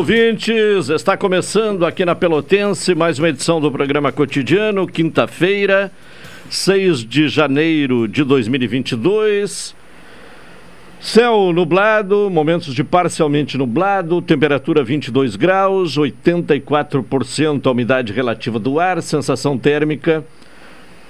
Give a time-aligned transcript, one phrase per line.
[0.00, 0.88] Ouvintes!
[0.88, 5.92] Está começando aqui na Pelotense mais uma edição do programa cotidiano, quinta-feira,
[6.48, 9.76] 6 de janeiro de 2022.
[10.98, 19.02] Céu nublado, momentos de parcialmente nublado, temperatura 22 graus, 84% a umidade relativa do ar,
[19.02, 20.24] sensação térmica,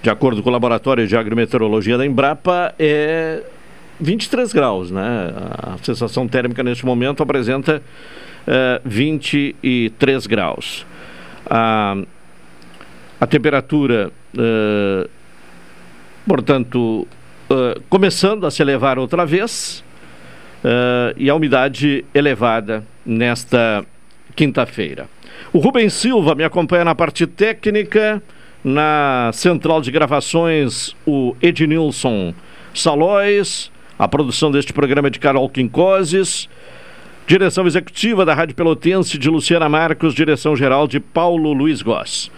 [0.02, 3.41] de acordo com o Laboratório de Agrometeorologia da Embrapa, é
[4.00, 5.32] 23 graus, né?
[5.62, 7.80] A sensação térmica neste momento apresenta
[8.46, 10.86] uh, 23 graus.
[11.48, 11.96] A,
[13.20, 15.08] a temperatura, uh,
[16.27, 17.06] portanto,
[17.50, 19.84] uh, começando a se elevar outra vez
[21.16, 23.82] e a umidade elevada nesta
[24.36, 25.08] quinta-feira.
[25.50, 28.22] O Rubens Silva me acompanha na parte técnica,
[28.62, 32.34] na central de gravações, o Ednilson
[32.75, 36.48] Salóis, a produção deste programa é de Carol Quincoses.
[37.30, 42.28] Direção executiva da Rádio Pelotense de Luciana Marcos, direção geral de Paulo Luiz Goss.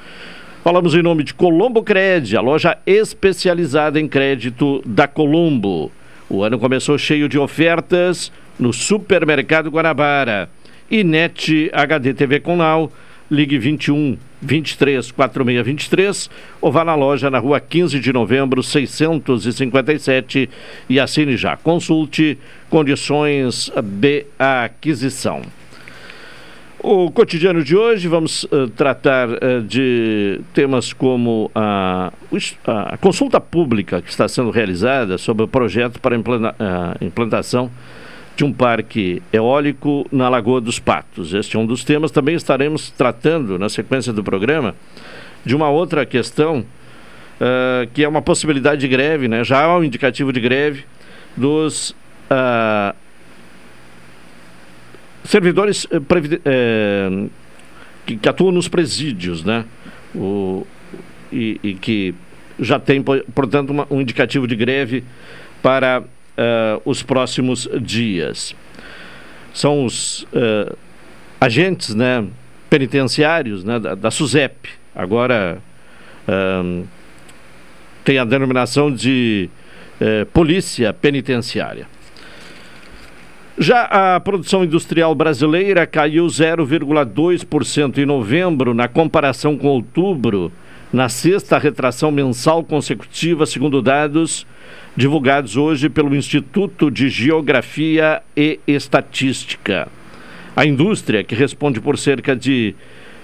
[0.63, 5.91] Falamos em nome de Colombo Cred, a loja especializada em crédito da Colombo.
[6.29, 10.51] O ano começou cheio de ofertas no Supermercado Guanabara.
[10.91, 12.93] E NET HD TV Conal,
[13.31, 20.51] ligue 21 23 46 23 ou vá na loja na rua 15 de novembro 657
[20.87, 21.57] e assine já.
[21.57, 22.37] Consulte
[22.73, 25.43] condições de aquisição.
[26.81, 32.11] O cotidiano de hoje vamos uh, tratar uh, de temas como a,
[32.67, 37.71] a, consulta pública que está sendo realizada sobre o projeto para implanta, uh, implantação
[38.35, 41.35] de um parque eólico na Lagoa dos Patos.
[41.35, 42.11] Este é um dos temas.
[42.11, 44.75] Também estaremos tratando, na sequência do programa,
[45.45, 49.45] de uma outra questão, uh, que é uma possibilidade de greve, né?
[49.45, 50.85] já há um indicativo de greve
[51.37, 51.95] dos
[52.31, 52.95] uh,
[55.25, 57.31] servidores uh,
[58.07, 59.65] que, que, atuam nos presídios, né?
[60.15, 60.67] O,
[61.33, 62.15] e, e que
[62.61, 65.05] já tem, portanto, uma, um indicativo de greve
[65.63, 68.55] para uh, os próximos dias.
[69.55, 70.77] São os uh,
[71.41, 72.25] agentes né,
[72.69, 74.69] penitenciários né, da, da SUSEP.
[74.95, 75.59] Agora
[76.29, 76.87] uh,
[78.05, 79.49] tem a denominação de
[80.33, 81.87] Polícia Penitenciária.
[83.59, 90.51] Já a produção industrial brasileira caiu 0,2% em novembro, na comparação com outubro,
[90.91, 94.47] na sexta retração mensal consecutiva, segundo dados
[94.97, 99.87] divulgados hoje pelo Instituto de Geografia e Estatística.
[100.57, 102.75] A indústria, que responde por cerca de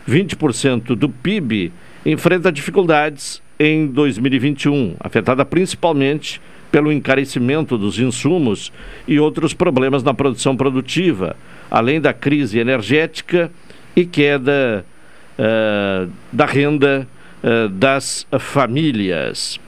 [0.06, 1.72] 20% do PIB,
[2.04, 6.38] enfrenta dificuldades em 2021, afetada principalmente
[6.70, 8.72] pelo encarecimento dos insumos
[9.06, 11.36] e outros problemas na produção produtiva,
[11.70, 13.50] além da crise energética
[13.96, 14.84] e queda
[15.38, 17.06] uh, da renda
[17.42, 19.58] uh, das famílias.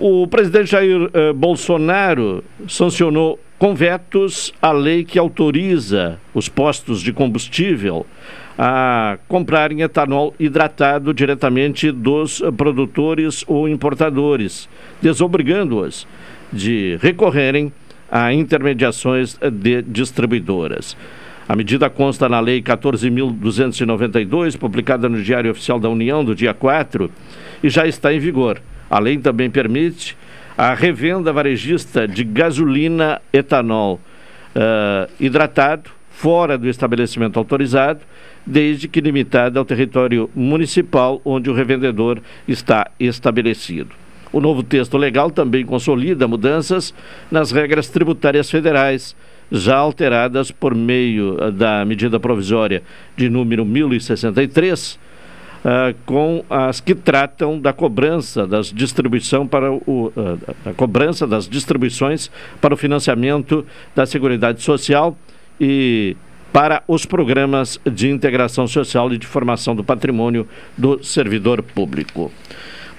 [0.00, 7.12] O presidente Jair eh, Bolsonaro sancionou com vetos a lei que autoriza os postos de
[7.12, 8.06] combustível
[8.58, 14.68] a comprarem etanol hidratado diretamente dos produtores ou importadores,
[15.00, 16.08] desobrigando-os
[16.52, 17.72] de recorrerem
[18.10, 20.96] a intermediações de distribuidoras.
[21.48, 27.10] A medida consta na Lei 14.292, publicada no Diário Oficial da União do dia 4,
[27.62, 28.60] e já está em vigor.
[28.90, 30.16] A lei também permite
[30.56, 34.00] a revenda varejista de gasolina etanol
[34.54, 38.00] uh, hidratado fora do estabelecimento autorizado,
[38.48, 43.90] desde que limitada ao território municipal onde o revendedor está estabelecido.
[44.32, 46.94] O novo texto legal também consolida mudanças
[47.30, 49.14] nas regras tributárias federais,
[49.52, 52.82] já alteradas por meio da medida provisória
[53.16, 54.98] de número 1063,
[55.58, 61.48] Uh, com as que tratam da cobrança das distribuição para o uh, da cobrança das
[61.48, 62.30] distribuições
[62.60, 65.18] para o financiamento da Seguridade Social
[65.60, 66.16] e
[66.52, 70.46] para os programas de integração social e de formação do patrimônio
[70.76, 72.32] do servidor público.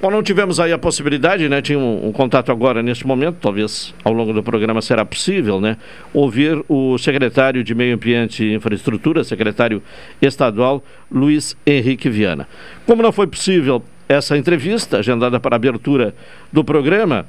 [0.01, 1.61] Bom, não tivemos aí a possibilidade, né?
[1.61, 5.75] Tinha um, um, contato agora neste momento, talvez ao longo do programa será possível, né?
[6.13, 9.83] Ouvir o secretário de Meio Ambiente e Infraestrutura, secretário
[10.21, 10.81] estadual,
[11.11, 12.47] Luiz Henrique Viana.
[12.85, 16.15] Como não foi possível essa entrevista, agendada para abertura
[16.49, 17.27] do programa,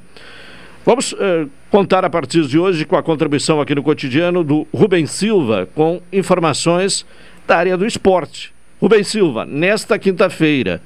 [0.85, 5.05] vamos eh, contar a partir de hoje com a contribuição aqui no cotidiano do Rubem
[5.05, 7.05] Silva, com informações
[7.47, 8.53] da área do esporte.
[8.79, 10.81] Rubem Silva, nesta quinta-feira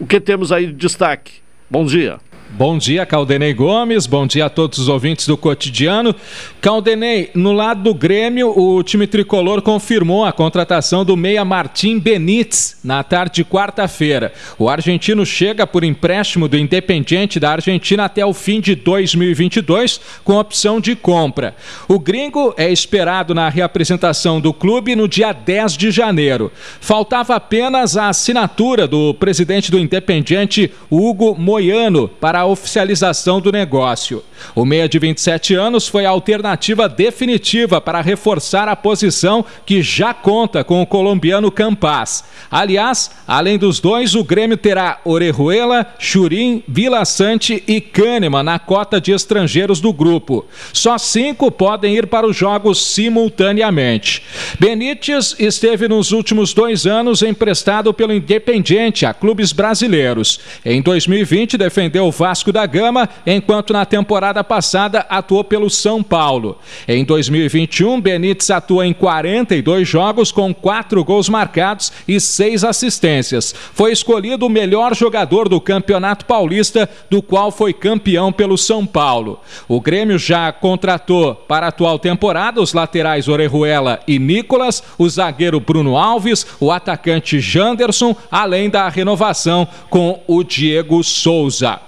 [0.00, 1.32] o que temos aí de destaque?
[1.68, 2.18] Bom dia.
[2.50, 4.06] Bom dia, Caldenei Gomes.
[4.06, 6.14] Bom dia a todos os ouvintes do cotidiano.
[6.62, 12.78] Caldenei, no lado do Grêmio, o time tricolor confirmou a contratação do meia Martim Benítez
[12.82, 14.32] na tarde de quarta-feira.
[14.58, 20.38] O argentino chega por empréstimo do Independiente da Argentina até o fim de 2022, com
[20.38, 21.54] opção de compra.
[21.86, 26.50] O gringo é esperado na reapresentação do clube no dia 10 de janeiro.
[26.80, 33.50] Faltava apenas a assinatura do presidente do Independiente, Hugo Moiano, para para a oficialização do
[33.50, 34.22] negócio.
[34.54, 40.14] O meia de 27 anos foi a alternativa definitiva para reforçar a posição que já
[40.14, 42.22] conta com o colombiano Campas.
[42.48, 49.00] Aliás, além dos dois, o Grêmio terá Orejuela, Churim, Vila Sante e Kahneman na cota
[49.00, 50.46] de estrangeiros do grupo.
[50.72, 54.22] Só cinco podem ir para os jogos simultaneamente.
[54.60, 60.38] Benítez esteve nos últimos dois anos emprestado pelo Independiente a clubes brasileiros.
[60.64, 66.58] Em 2020, defendeu Vasco da Gama, enquanto na temporada passada atuou pelo São Paulo.
[66.86, 73.54] Em 2021, Benítez atua em 42 jogos com quatro gols marcados e seis assistências.
[73.72, 79.40] Foi escolhido o melhor jogador do Campeonato Paulista, do qual foi campeão pelo São Paulo.
[79.66, 85.60] O Grêmio já contratou para a atual temporada os laterais Orejuela e Nicolas, o zagueiro
[85.60, 91.87] Bruno Alves, o atacante Janderson, além da renovação com o Diego Souza.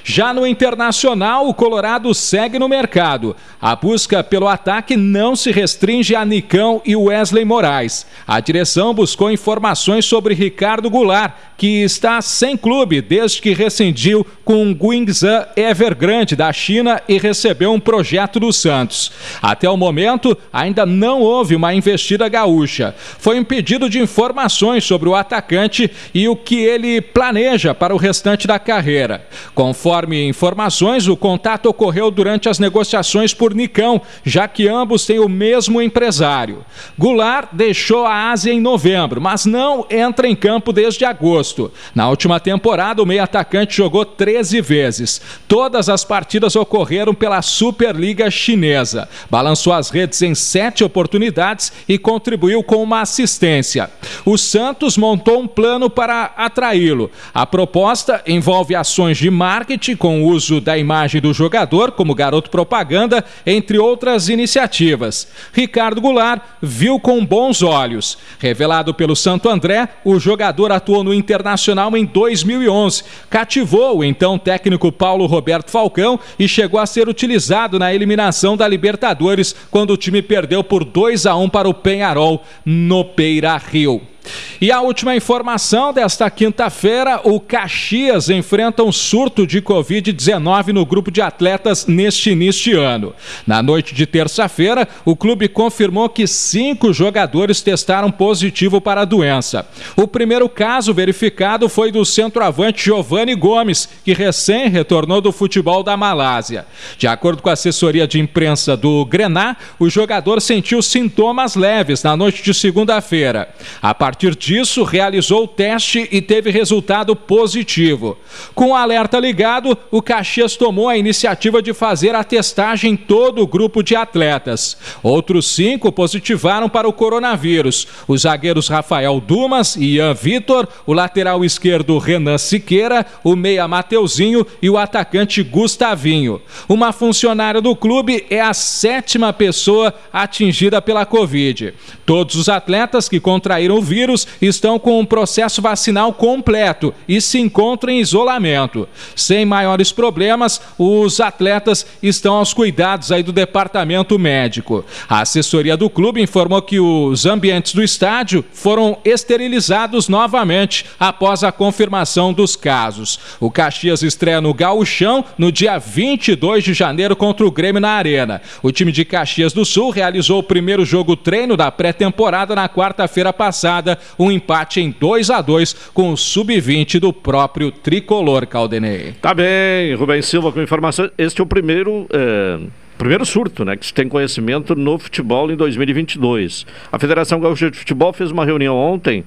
[0.03, 3.35] Já no Internacional, o Colorado segue no mercado.
[3.61, 8.07] A busca pelo ataque não se restringe a Nicão e Wesley Moraes.
[8.27, 14.71] A direção buscou informações sobre Ricardo Goulart, que está sem clube desde que rescindiu com
[14.71, 19.11] o Guingzhou Evergrande da China e recebeu um projeto do Santos.
[19.41, 22.95] Até o momento, ainda não houve uma investida gaúcha.
[22.97, 27.97] Foi um pedido de informações sobre o atacante e o que ele planeja para o
[27.97, 29.27] restante da carreira.
[29.53, 35.27] Conforme informações, o contato ocorreu durante as negociações por Nicão, já que ambos têm o
[35.27, 36.65] mesmo empresário.
[36.97, 41.71] Goulart deixou a Ásia em novembro, mas não entra em campo desde agosto.
[41.93, 45.21] Na última temporada, o meio-atacante jogou 13 vezes.
[45.47, 49.09] Todas as partidas ocorreram pela Superliga Chinesa.
[49.29, 53.89] Balançou as redes em sete oportunidades e contribuiu com uma assistência.
[54.25, 57.11] O Santos montou um plano para atraí-lo.
[57.33, 62.51] A proposta envolve ações de marketing com o uso da imagem do jogador como garoto
[62.51, 65.27] propaganda, entre outras iniciativas.
[65.51, 68.17] Ricardo Goulart viu com bons olhos.
[68.39, 73.03] Revelado pelo Santo André, o jogador atuou no Inter Internacional em 2011.
[73.29, 78.67] Cativou o então técnico Paulo Roberto Falcão e chegou a ser utilizado na eliminação da
[78.67, 84.10] Libertadores quando o time perdeu por 2 a 1 para o Penharol no Beira Rio.
[84.59, 91.09] E a última informação desta quinta-feira: o Caxias enfrenta um surto de Covid-19 no grupo
[91.09, 93.13] de atletas neste início de ano.
[93.47, 99.67] Na noite de terça-feira, o clube confirmou que cinco jogadores testaram positivo para a doença.
[99.95, 105.97] O primeiro caso verificado foi do centroavante Giovanni Gomes, que recém retornou do futebol da
[105.97, 106.65] Malásia.
[106.97, 112.15] De acordo com a assessoria de imprensa do Grená, o jogador sentiu sintomas leves na
[112.15, 113.49] noite de segunda-feira.
[113.81, 118.17] A partir disso, realizou o teste e teve resultado positivo.
[118.53, 123.41] Com o alerta ligado, o Caxias tomou a iniciativa de fazer a testagem em todo
[123.41, 124.77] o grupo de atletas.
[125.01, 131.43] Outros cinco positivaram para o coronavírus: os zagueiros Rafael Dumas e Ian Vitor, o lateral
[131.45, 136.41] esquerdo Renan Siqueira, o meia Mateuzinho e o atacante Gustavinho.
[136.67, 141.73] Uma funcionária do clube é a sétima pessoa atingida pela Covid.
[142.05, 147.21] Todos os atletas que contraíram o vírus coronavírus estão com um processo vacinal completo e
[147.21, 148.87] se encontram em isolamento.
[149.15, 154.83] Sem maiores problemas, os atletas estão aos cuidados aí do departamento médico.
[155.07, 161.51] A assessoria do clube informou que os ambientes do estádio foram esterilizados novamente após a
[161.51, 163.19] confirmação dos casos.
[163.39, 168.41] O Caxias estreia no Gauchão no dia 22 de janeiro contra o Grêmio na Arena.
[168.63, 173.31] O time de Caxias do Sul realizou o primeiro jogo treino da pré-temporada na quarta-feira
[173.31, 179.13] passada, um empate em 2 a 2 com o sub-20 do próprio tricolor Caldenei.
[179.21, 181.09] Tá bem, Rubens Silva com informação.
[181.17, 182.07] Este é o primeiro.
[182.11, 182.59] É
[183.01, 186.67] primeiro surto, né, que se tem conhecimento no futebol em 2022.
[186.91, 189.23] A Federação Gaúcha de Futebol fez uma reunião ontem,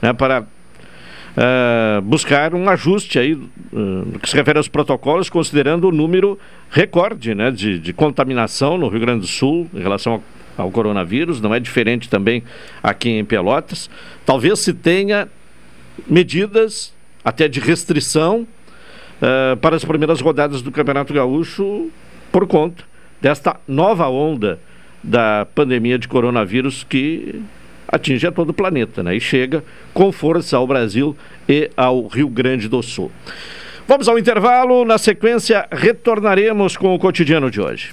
[0.00, 5.92] né, para uh, buscar um ajuste aí uh, que se refere aos protocolos, considerando o
[5.92, 6.38] número
[6.70, 10.22] recorde, né, de, de contaminação no Rio Grande do Sul em relação ao
[10.60, 12.42] ao coronavírus, não é diferente também
[12.82, 13.90] aqui em Pelotas.
[14.24, 15.28] Talvez se tenha
[16.06, 16.92] medidas
[17.24, 18.46] até de restrição
[19.20, 21.90] uh, para as primeiras rodadas do Campeonato Gaúcho
[22.32, 22.84] por conta
[23.20, 24.58] desta nova onda
[25.02, 27.42] da pandemia de coronavírus que
[27.88, 29.16] atinge a todo o planeta né?
[29.16, 31.16] e chega com força ao Brasil
[31.48, 33.10] e ao Rio Grande do Sul.
[33.86, 37.92] Vamos ao intervalo, na sequência retornaremos com o cotidiano de hoje.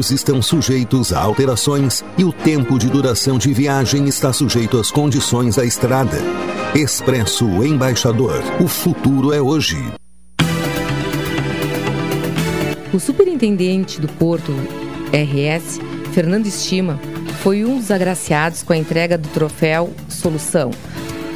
[0.00, 4.90] horários estão sujeitos a alterações e o tempo de duração de viagem está sujeito às
[4.90, 6.16] condições da estrada.
[6.74, 8.42] Expresso Embaixador.
[8.60, 9.76] O futuro é hoje.
[12.92, 14.52] O superintendente do Porto
[15.12, 15.78] RS,
[16.12, 16.98] Fernando Estima,
[17.42, 20.70] foi um dos agraciados com a entrega do troféu Solução,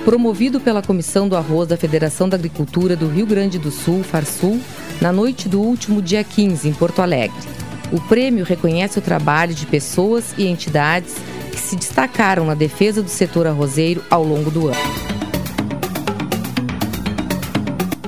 [0.05, 4.61] promovido pela Comissão do Arroz da Federação da Agricultura do Rio Grande do Sul, Farsul,
[5.01, 7.64] na noite do último dia 15, em Porto Alegre.
[7.93, 11.15] O prêmio reconhece o trabalho de pessoas e entidades
[11.51, 14.95] que se destacaram na defesa do setor arrozeiro ao longo do ano.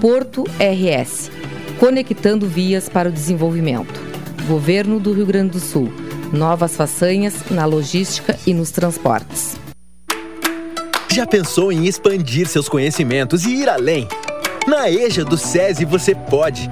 [0.01, 1.31] Porto RS
[1.79, 4.01] Conectando vias para o desenvolvimento.
[4.49, 5.93] Governo do Rio Grande do Sul.
[6.33, 9.57] Novas façanhas na logística e nos transportes.
[11.13, 14.09] Já pensou em expandir seus conhecimentos e ir além?
[14.67, 16.71] Na EJA do SESI você pode.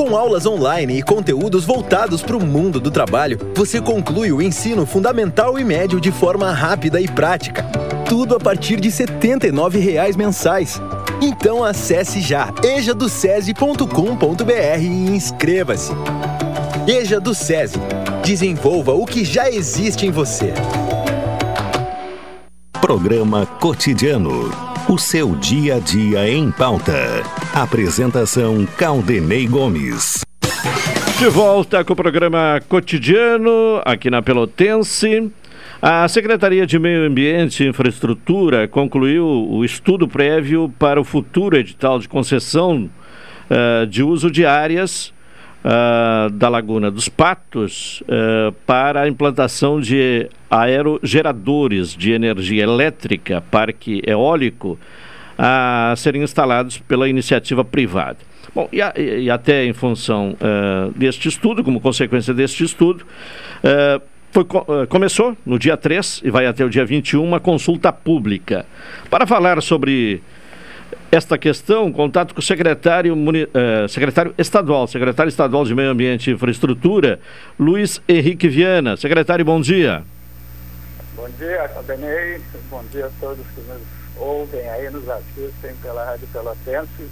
[0.00, 4.86] Com aulas online e conteúdos voltados para o mundo do trabalho, você conclui o ensino
[4.86, 7.62] fundamental e médio de forma rápida e prática.
[8.08, 10.80] Tudo a partir de R$ 79,00 mensais.
[11.20, 15.92] Então acesse já ejadocese.com.br e inscreva-se.
[16.88, 17.78] EJA do SESI.
[18.24, 20.54] Desenvolva o que já existe em você.
[22.80, 24.69] Programa Cotidiano.
[24.90, 27.22] O seu dia a dia em pauta.
[27.54, 30.24] Apresentação Caldenei Gomes.
[31.16, 35.30] De volta com o programa cotidiano aqui na Pelotense.
[35.80, 42.00] A Secretaria de Meio Ambiente e Infraestrutura concluiu o estudo prévio para o futuro edital
[42.00, 42.90] de concessão
[43.48, 45.14] uh, de uso de áreas
[45.64, 54.02] uh, da Laguna dos Patos uh, para a implantação de aerogeradores de energia elétrica, parque
[54.06, 54.78] eólico
[55.38, 58.18] a serem instalados pela iniciativa privada.
[58.54, 63.04] Bom, e, a, e até em função uh, deste estudo, como consequência deste estudo,
[63.64, 64.02] uh,
[64.32, 64.44] foi,
[64.88, 68.64] começou no dia 3 e vai até o dia 21 uma consulta pública.
[69.08, 70.22] Para falar sobre
[71.10, 76.34] esta questão, contato com o secretário, uh, secretário estadual, secretário estadual de Meio Ambiente e
[76.34, 77.18] Infraestrutura,
[77.58, 78.96] Luiz Henrique Viana.
[78.96, 80.02] Secretário, bom dia.
[81.16, 82.40] Bom dia, Caldenei.
[82.70, 83.82] Bom dia a todos que nos
[84.16, 87.08] ouvem aí, nos assistem pela Rádio Pelotense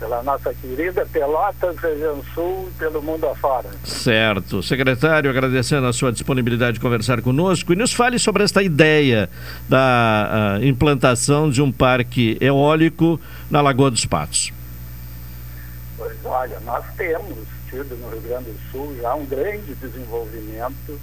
[0.00, 3.68] pela nossa querida Pelotas, região sul e pelo mundo afora.
[3.84, 4.62] Certo.
[4.62, 9.28] Secretário, agradecendo a sua disponibilidade de conversar conosco e nos fale sobre esta ideia
[9.68, 14.50] da uh, implantação de um parque eólico na Lagoa dos Patos.
[15.98, 20.98] Pois olha, nós temos tido no Rio Grande do Sul já um grande desenvolvimento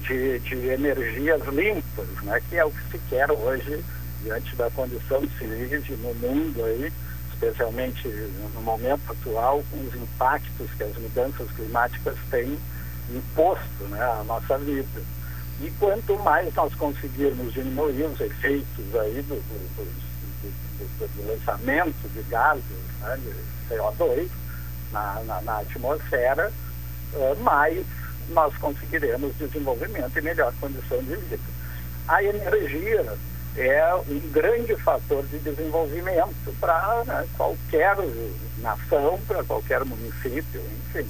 [0.00, 3.84] de, de energias limpas, né, que é o que se quer hoje
[4.22, 6.90] diante da condição crise no mundo aí,
[7.40, 8.08] especialmente
[8.54, 12.58] no momento atual, com os impactos que as mudanças climáticas têm
[13.10, 15.00] imposto né, à nossa vida.
[15.60, 22.22] E quanto mais nós conseguirmos diminuir os efeitos aí do, do, do, do lançamento de
[22.24, 22.64] gases,
[23.00, 24.28] né, de CO2,
[24.92, 26.52] na, na, na atmosfera,
[27.12, 27.84] uh, mais
[28.30, 31.42] nós conseguiremos desenvolvimento e melhor condição de vida.
[32.06, 33.16] A energia
[33.58, 37.96] é um grande fator de desenvolvimento para né, qualquer
[38.58, 41.08] nação, para qualquer município, enfim.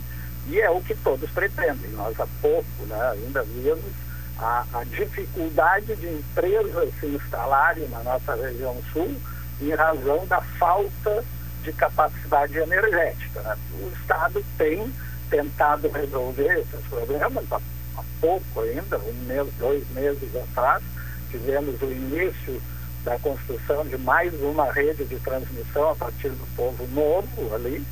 [0.48, 1.90] E é o que todos pretendem.
[1.90, 3.92] Nós há pouco né, ainda vimos
[4.38, 9.14] a, a dificuldade de empresas se instalarem na nossa região sul
[9.60, 11.24] em razão da falta
[11.62, 13.42] de capacidade energética.
[13.42, 13.56] Né?
[13.82, 14.90] O Estado tem
[15.28, 17.60] tentado resolver esses problemas há,
[17.98, 20.82] há pouco ainda, um mês, dois meses atrás,
[21.30, 22.60] tivemos o início
[23.04, 27.84] da construção de mais uma rede de transmissão a partir do povo novo ali,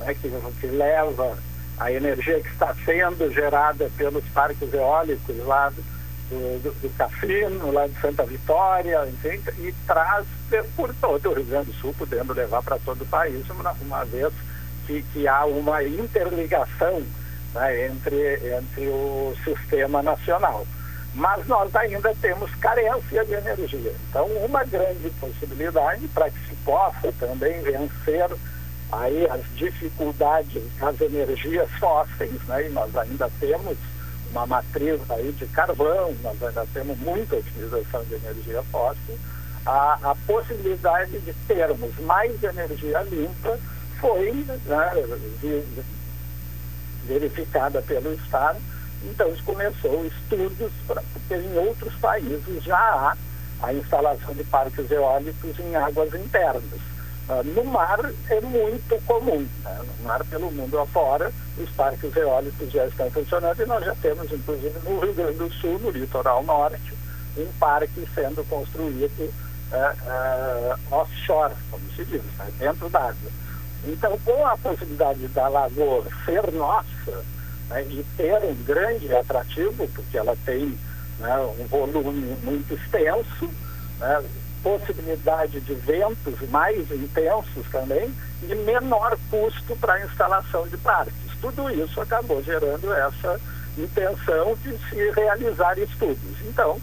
[0.00, 0.30] né, que,
[0.60, 1.36] que leva
[1.78, 7.86] a energia que está sendo gerada pelos parques eólicos lá do, do, do Cafino, lá
[7.86, 10.26] de Santa Vitória, enfim, e traz
[10.76, 14.04] por todo o Rio Grande do Sul, podendo levar para todo o país, uma, uma
[14.04, 14.32] vez
[14.86, 17.02] que, que há uma interligação
[17.54, 20.66] né, entre, entre o sistema nacional
[21.14, 23.94] mas nós ainda temos carência de energia.
[24.08, 28.30] Então, uma grande possibilidade para que se possa também vencer
[28.90, 32.66] aí as dificuldades das energias fósseis, né?
[32.66, 33.76] E nós ainda temos
[34.30, 39.18] uma matriz aí de carvão, nós ainda temos muita utilização de energia fóssil.
[39.66, 43.58] A, a possibilidade de termos mais energia limpa
[44.00, 44.32] foi
[44.64, 45.70] né,
[47.06, 48.58] verificada pelo Estado
[49.04, 53.16] então, começou estudos, pra, porque em outros países já há
[53.62, 56.80] a instalação de parques eólicos em águas internas.
[57.28, 59.80] Uh, no mar é muito comum, né?
[59.98, 64.30] no mar pelo mundo afora, os parques eólicos já estão funcionando e nós já temos,
[64.32, 66.94] inclusive no Rio Grande do Sul, no litoral norte,
[67.36, 69.32] um parque sendo construído uh,
[69.72, 72.52] uh, offshore, como se diz, né?
[72.58, 73.30] dentro d'água.
[73.84, 77.24] Então, com a possibilidade da lagoa ser nossa,
[77.72, 80.78] né, e ter um grande atrativo, porque ela tem
[81.18, 83.50] né, um volume muito extenso,
[83.98, 84.22] né,
[84.62, 91.14] possibilidade de ventos mais intensos também e menor custo para a instalação de parques.
[91.40, 93.40] Tudo isso acabou gerando essa
[93.76, 96.40] intenção de se realizar estudos.
[96.46, 96.80] Então,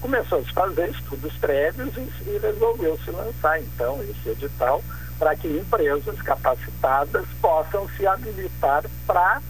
[0.00, 4.82] começou a se fazer estudos prévios e, e resolveu se lançar, então, esse edital
[5.18, 9.42] para que empresas capacitadas possam se habilitar para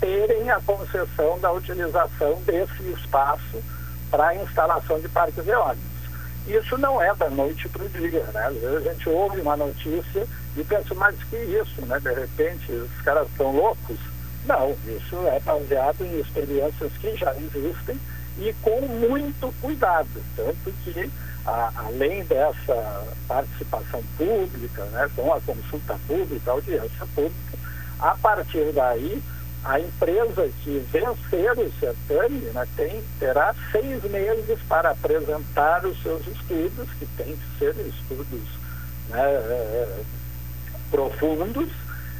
[0.00, 3.62] terem a concessão da utilização desse espaço
[4.10, 5.96] para a instalação de parques eólicos.
[6.46, 8.46] Isso não é da noite para o dia, né?
[8.46, 11.98] Às vezes a gente ouve uma notícia e pensa, mas que isso, né?
[11.98, 13.98] De repente, os caras estão loucos.
[14.46, 17.98] Não, isso é baseado em experiências que já existem
[18.38, 20.08] e com muito cuidado.
[20.36, 21.10] Tanto que,
[21.44, 27.58] a, além dessa participação pública, né, com a consulta pública, audiência pública,
[27.98, 29.20] a partir daí
[29.66, 36.24] a empresa que vencer o certame né, tem, terá seis meses para apresentar os seus
[36.24, 38.48] estudos, que têm que ser estudos
[39.08, 39.88] né, é,
[40.88, 41.68] profundos,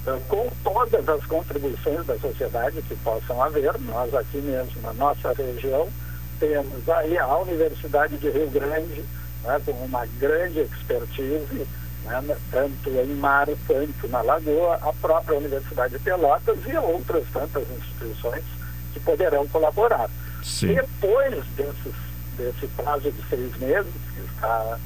[0.06, 3.78] é, com todas as contribuições da sociedade que possam haver.
[3.80, 5.88] Nós aqui mesmo, na nossa região,
[6.40, 9.04] temos aí a Universidade de Rio Grande,
[9.44, 11.66] né, com uma grande expertise
[12.06, 17.64] né, tanto em mar quanto na Lagoa, a própria Universidade de Pelotas e outras tantas
[17.70, 18.44] instituições
[18.92, 20.08] que poderão colaborar.
[20.42, 20.74] Sim.
[20.74, 21.94] Depois desses,
[22.36, 24.78] desse prazo de seis meses, que está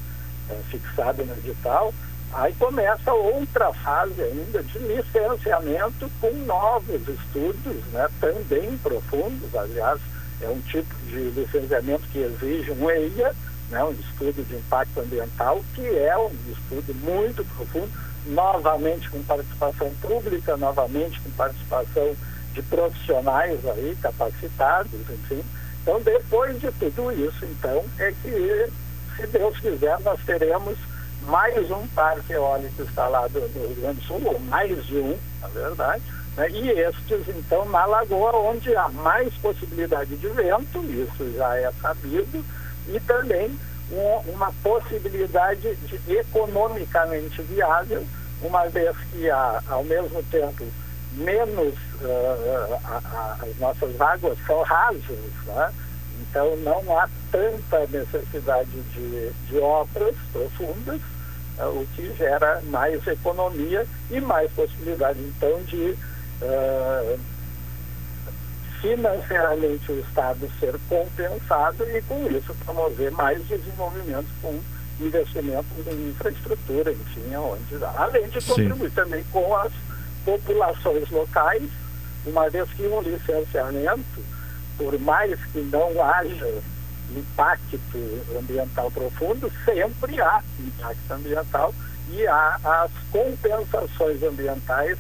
[0.51, 1.93] é, fixado no edital,
[2.33, 10.01] aí começa outra fase ainda de licenciamento com novos estudos, né, também profundos, aliás,
[10.41, 13.35] é um tipo de licenciamento que exige um EIA,
[13.71, 17.91] né, um estudo de impacto ambiental, que é um estudo muito profundo,
[18.27, 22.15] novamente com participação pública, novamente com participação
[22.53, 25.43] de profissionais aí capacitados, enfim.
[25.83, 28.67] Então, depois de tudo isso, então, é que,
[29.17, 30.77] se Deus quiser, nós teremos
[31.23, 35.49] mais um parque eólico instalado no Rio Grande do Sul, ou mais de um, na
[35.49, 36.03] verdade,
[36.37, 36.51] né?
[36.51, 42.45] e estes, então, na Lagoa, onde há mais possibilidade de vento, isso já é sabido,
[42.89, 43.59] e também
[43.91, 48.07] um, uma possibilidade de economicamente viável,
[48.43, 50.65] uma vez que há, ao mesmo tempo,
[51.13, 55.73] menos uh, a, a, as nossas águas são rasas, né?
[56.21, 61.01] então não há tanta necessidade de, de obras profundas,
[61.59, 65.97] uh, o que gera mais economia e mais possibilidade então de
[66.43, 67.21] uh,
[68.81, 74.59] financeiramente o Estado ser compensado e com isso promover mais desenvolvimento com
[75.01, 78.95] investimentos em infraestrutura, enfim, onde, além de contribuir Sim.
[78.95, 79.73] também com as
[80.25, 81.71] populações locais,
[82.27, 84.25] uma vez que um licenciamento,
[84.77, 86.63] por mais que não haja
[87.17, 87.81] impacto
[88.39, 91.75] ambiental profundo, sempre há impacto ambiental
[92.11, 94.99] e há as compensações ambientais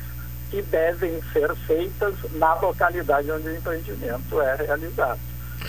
[0.51, 5.21] que devem ser feitas na localidade onde o empreendimento é realizado.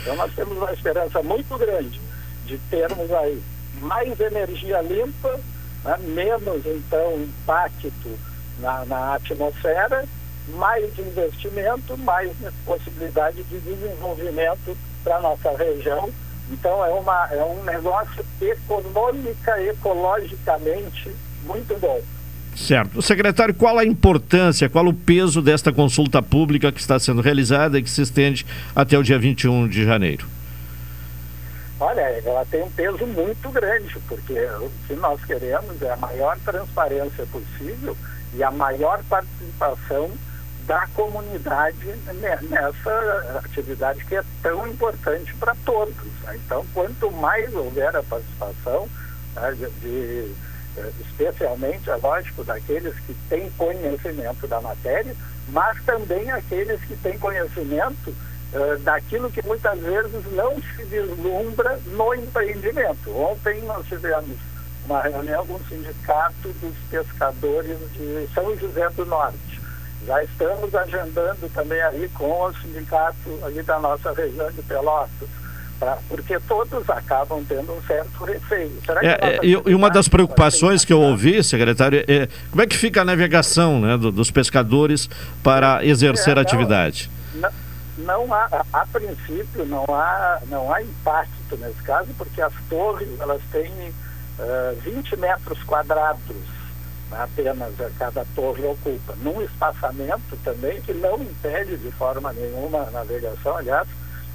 [0.02, 2.02] Então nós temos uma esperança muito grande
[2.46, 3.42] de termos aí
[3.80, 5.40] mais energia limpa,
[5.84, 8.20] né, menos então impacto
[8.60, 10.06] na, na atmosfera,
[10.50, 12.32] mais investimento, mais
[12.66, 16.10] possibilidade de desenvolvimento para a nossa região.
[16.50, 21.12] Então é, uma, é um negócio econômica, ecologicamente
[21.44, 22.02] muito bom.
[22.56, 23.02] Certo.
[23.02, 27.84] Secretário, qual a importância, qual o peso desta consulta pública que está sendo realizada e
[27.84, 30.28] que se estende até o dia 21 de janeiro?
[31.80, 36.38] Olha, ela tem um peso muito grande, porque o que nós queremos é a maior
[36.46, 37.98] transparência possível
[38.36, 40.12] e a maior participação
[40.68, 41.88] da comunidade
[42.50, 45.96] nessa atividade que é tão importante para todos.
[46.24, 46.40] Né?
[46.46, 48.88] Então, quanto mais houver a participação,
[49.36, 50.32] né, de,
[51.00, 55.16] especialmente, é lógico, daqueles que têm conhecimento da matéria,
[55.50, 62.14] mas também aqueles que têm conhecimento uh, daquilo que muitas vezes não se vislumbra no
[62.16, 63.12] empreendimento.
[63.16, 64.38] Ontem nós tivemos
[64.86, 69.62] uma reunião com o Sindicato dos Pescadores de São José do Norte.
[70.06, 75.30] Já estamos agendando também aí com o sindicato ali da nossa região de Pelotas,
[76.08, 78.72] porque todos acabam tendo um certo receio.
[79.02, 83.02] É, é, e, uma das preocupações que eu ouvi, secretário, é como é que fica
[83.02, 85.10] a navegação né, do, dos pescadores
[85.44, 87.10] para exercer a atividade?
[87.36, 87.50] Não,
[87.98, 93.08] não há, a, a, princípio, não há, não há impacto nesse caso, porque as torres,
[93.20, 96.36] elas têm uh, 20 metros quadrados
[97.12, 102.92] apenas a cada torre ocupa, num espaçamento também que não impede de forma nenhuma a
[102.92, 103.88] navegação, aliás,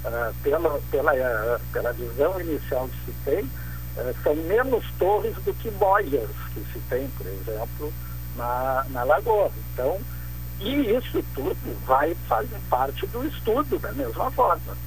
[0.05, 5.53] uh, pela, pela, uh, pela visão inicial que se tem, uh, são menos torres do
[5.53, 7.93] que boias que se tem, por exemplo,
[8.35, 9.51] na, na lagoa.
[9.73, 9.99] Então,
[10.59, 14.77] e isso tudo vai fazer parte do estudo da mesma forma,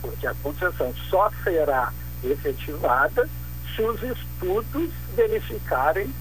[0.00, 3.28] porque a concessão só será efetivada
[3.74, 6.12] se os estudos verificarem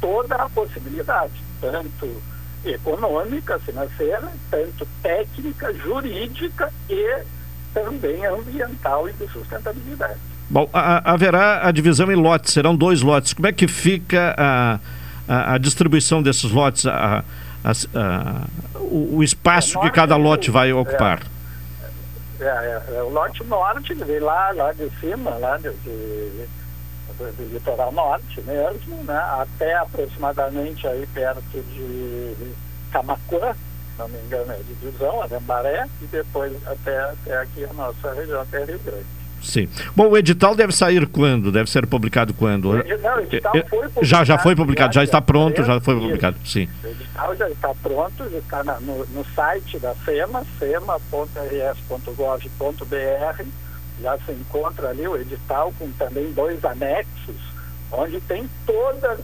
[0.00, 2.22] toda a possibilidade, tanto
[2.64, 7.24] econômica, financeira, tanto técnica, jurídica e
[7.76, 10.18] também ambiental e de sustentabilidade.
[10.48, 13.34] Bom, a, haverá a divisão em lotes, serão dois lotes.
[13.34, 14.78] Como é que fica a,
[15.28, 17.22] a, a distribuição desses lotes, a,
[18.76, 21.20] o, o, espaço que cada lote vai ocupar?
[22.40, 26.46] É, é, é, é o lote norte, vem lá, lá de cima, lá de, de
[27.18, 32.54] do, do, litoral norte mesmo, né, até aproximadamente aí perto de
[32.92, 33.54] Camacuã,
[33.98, 38.64] não me engano é divisão, Arembaré, e depois até, até aqui a nossa região, até
[38.64, 39.04] Rio Grande.
[39.42, 39.68] Sim.
[39.94, 41.52] Bom, o edital deve sair quando?
[41.52, 42.70] Deve ser publicado quando?
[42.70, 44.04] O edital, o edital foi publicado.
[44.06, 46.68] Já, já foi publicado, já, está pronto, já foi publicado, sim.
[46.82, 52.16] O edital já está pronto, já está na, no, no site da SEMA, sema.rs.gov.br
[54.00, 57.36] já se encontra ali o edital com também dois anexos,
[57.90, 59.18] onde tem todas,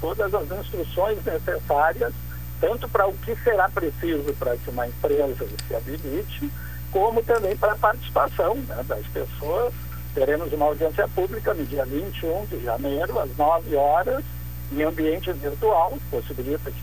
[0.00, 2.12] todas as instruções necessárias,
[2.60, 6.50] tanto para o que será preciso para que uma empresa se habilite,
[6.90, 9.72] como também para a participação né, das pessoas.
[10.14, 14.24] Teremos uma audiência pública no dia 21 de janeiro, às 9 horas,
[14.72, 16.82] em ambiente virtual, possibilita que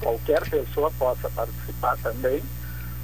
[0.00, 2.42] qualquer pessoa possa participar também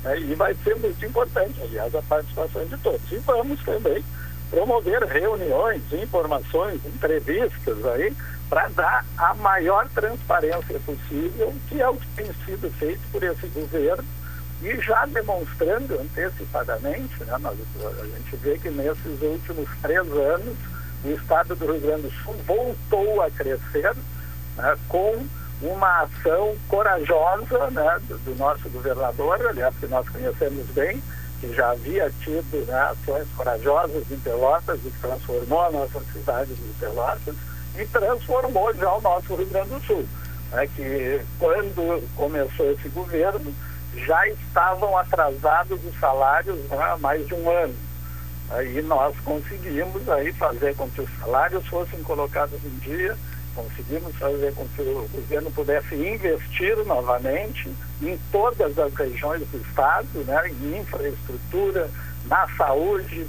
[0.05, 0.21] Né?
[0.21, 3.13] E vai ser muito importante, aliás, a participação de todos.
[3.13, 4.05] E vamos também
[4.53, 8.15] promover reuniões, informações, entrevistas aí,
[8.51, 13.47] para dar a maior transparência possível, que é o que tem sido feito por esse
[13.47, 14.05] governo,
[14.63, 17.59] e já demonstrando antecipadamente, né, nós,
[17.99, 20.55] a gente vê que nesses últimos três anos,
[21.03, 23.97] o estado do Rio Grande do Sul voltou a crescer
[24.57, 25.27] né, com
[25.63, 31.03] uma ação corajosa né, do, do, nosso governador, aliás, que nós conhecemos bem,
[31.43, 36.73] que já havia tido né, ações corajosas em Pelotas e transformou a nossa cidade de
[36.79, 37.35] Pelotas
[37.77, 40.07] e transformou já o nosso Rio Grande do Sul.
[40.53, 43.53] Né, que quando começou esse governo,
[44.07, 47.75] já estavam atrasados os salários né, há mais de um ano.
[48.51, 53.19] Aí nós conseguimos aí fazer com que os salários fossem colocados em dia,
[53.55, 57.71] conseguimos fazer com que o governo pudesse investir novamente
[58.03, 61.89] em todas as regiões do estado, né, em infraestrutura,
[62.27, 63.27] na saúde.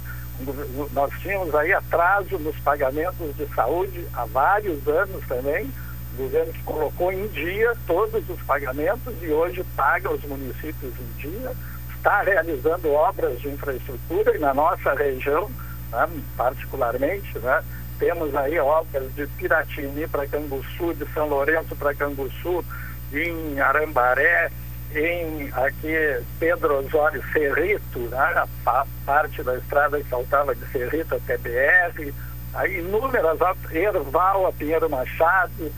[0.92, 5.70] Nós tínhamos aí atraso nos pagamentos de saúde há vários anos também.
[6.14, 11.52] O governo colocou em dia todos os pagamentos e hoje paga os municípios em dia,
[11.96, 15.50] está realizando obras de infraestrutura e na nossa região,
[15.90, 17.62] né, particularmente, né,
[17.98, 22.64] temos aí obras de Piratini para Canguçu, de São Lourenço para Canguçu,
[23.12, 24.50] em Arambaré,
[24.94, 25.94] em aqui
[26.38, 32.12] Pedro Osório Ferrito, né, a parte da estrada que faltava de Ferrito até BR,
[32.54, 33.38] aí inúmeras
[33.70, 35.72] Erval a Pinheiro Machado,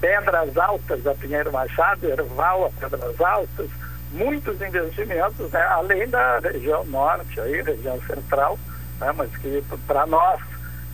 [0.00, 3.68] Pedras Altas a Pinheiro Machado, Erval a Pedras Altas,
[4.12, 8.58] muitos investimentos, né, além da região norte, aí, região central,
[9.00, 10.40] né, mas que para nós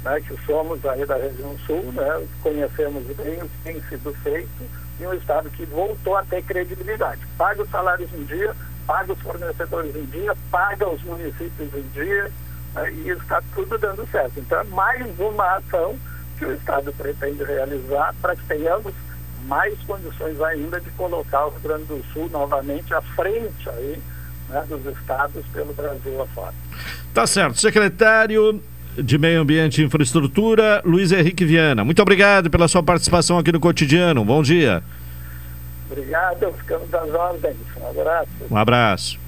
[0.04, 4.82] né, que somos aí da região sul, né, conhecemos bem o que tem sido feito
[5.00, 7.20] e um Estado que voltou a ter credibilidade.
[7.38, 8.54] Paga os salários em dia,
[8.86, 12.30] paga os fornecedores em dia, paga os municípios em dia
[12.74, 14.38] né, e está tudo dando certo.
[14.38, 15.96] Então é mais uma ação
[16.38, 18.92] que o Estado pretende realizar para que tenhamos
[19.46, 24.02] mais condições ainda de colocar o Rio Grande do Sul novamente à frente aí,
[24.48, 26.54] né, dos estados pelo Brasil afora.
[27.12, 27.60] Tá certo.
[27.60, 28.62] Secretário
[28.96, 31.84] de Meio Ambiente e Infraestrutura, Luiz Henrique Viana.
[31.84, 34.24] Muito obrigado pela sua participação aqui no Cotidiano.
[34.24, 34.82] Bom dia.
[35.90, 37.56] Obrigado, ficamos das ordens.
[37.80, 38.28] Um abraço.
[38.50, 39.18] Um abraço.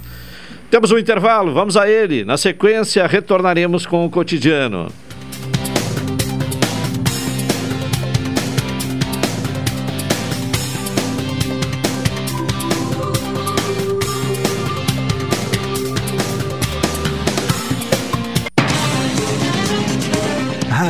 [0.70, 2.24] Temos um intervalo, vamos a ele.
[2.24, 4.90] Na sequência, retornaremos com o Cotidiano.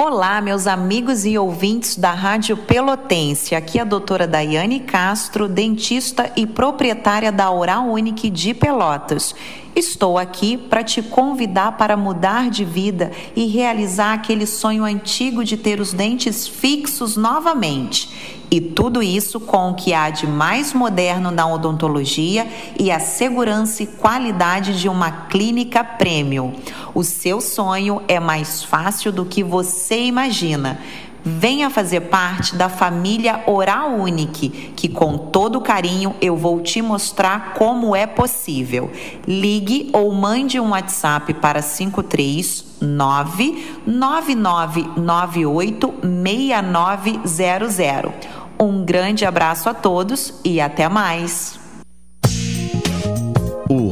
[0.00, 3.56] Olá, meus amigos e ouvintes da Rádio Pelotense.
[3.56, 9.34] Aqui é a doutora Daiane Castro, dentista e proprietária da Oral Unique de Pelotas.
[9.78, 15.56] Estou aqui para te convidar para mudar de vida e realizar aquele sonho antigo de
[15.56, 18.10] ter os dentes fixos novamente.
[18.50, 23.84] E tudo isso com o que há de mais moderno na odontologia e a segurança
[23.84, 26.54] e qualidade de uma clínica premium.
[26.92, 30.80] O seu sonho é mais fácil do que você imagina.
[31.24, 37.54] Venha fazer parte da família Oral Unique, que com todo carinho eu vou te mostrar
[37.54, 38.88] como é possível.
[39.26, 48.12] Ligue ou mande um WhatsApp para 539 9998 6900.
[48.60, 51.58] Um grande abraço a todos e até mais.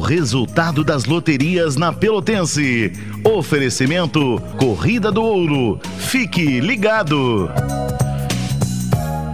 [0.07, 2.93] Resultado das loterias na Pelotense.
[3.25, 5.81] Oferecimento Corrida do Ouro.
[5.97, 7.51] Fique ligado.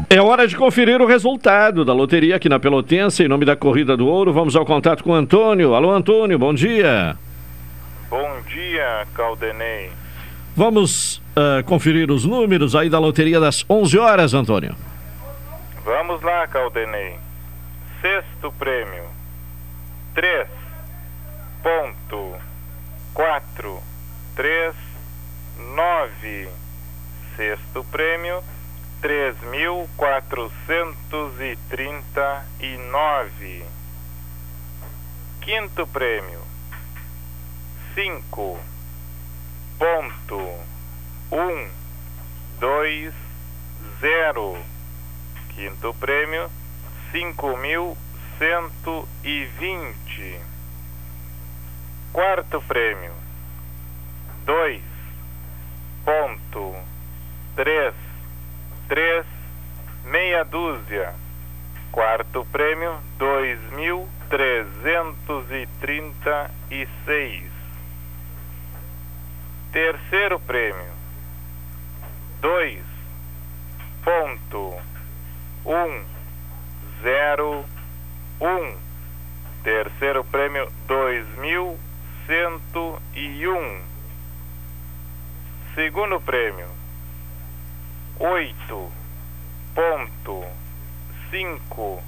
[0.10, 3.22] É hora de conferir o resultado da loteria aqui na Pelotense.
[3.24, 5.76] Em nome da Corrida do Ouro, vamos ao contato com o Antônio.
[5.76, 7.16] Alô, Antônio, bom dia.
[8.10, 9.92] Bom dia, Caldenei.
[10.56, 14.76] Vamos uh, conferir os números aí da loteria das 11 horas, Antônio.
[15.86, 17.14] Vamos lá, Caldenei.
[18.02, 19.04] Sexto prêmio.
[20.16, 20.48] Três
[21.64, 22.38] ponto
[23.14, 23.82] quatro
[24.36, 24.76] três
[25.58, 26.50] nove.
[27.38, 28.44] Sexto prêmio.
[29.02, 33.66] Três mil quatrocentos e trinta e nove.
[35.42, 36.42] Quinto prêmio.
[37.96, 38.60] Cinco
[39.80, 40.40] ponto
[41.32, 41.70] um
[42.60, 43.14] dois
[44.02, 44.58] zero.
[45.56, 46.52] Quinto prêmio
[47.12, 47.98] cinco mil
[48.38, 50.53] cento e vinte.
[52.14, 53.12] Quarto prêmio
[54.46, 54.84] dois
[56.06, 56.76] ponto
[57.56, 57.96] três
[58.88, 59.26] três
[60.06, 61.16] meia dúzia.
[61.92, 67.52] Quarto prêmio dois mil trezentos e trinta e seis.
[69.72, 70.94] Terceiro prêmio
[72.40, 72.86] dois
[74.04, 74.80] ponto
[75.66, 76.06] um
[77.02, 77.66] zero
[78.40, 78.78] um.
[79.64, 81.80] Terceiro prêmio dois mil
[82.26, 83.82] cento e um.
[85.76, 86.68] Segundo prêmio
[88.20, 88.92] oito
[89.74, 90.46] ponto
[91.30, 92.02] cinco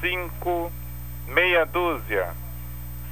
[0.00, 0.72] cinco
[1.28, 2.34] meia dúzia.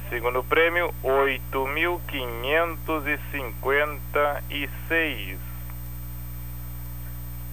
[0.09, 5.39] Segundo prêmio oito mil quinhentos e cinquenta e seis.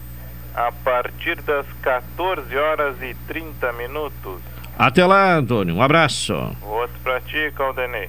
[0.54, 4.40] A partir das 14 horas e 30 minutos.
[4.78, 5.74] Até lá, Antônio.
[5.74, 6.34] Um abraço.
[6.62, 8.08] Outro pra ti, Caldenei.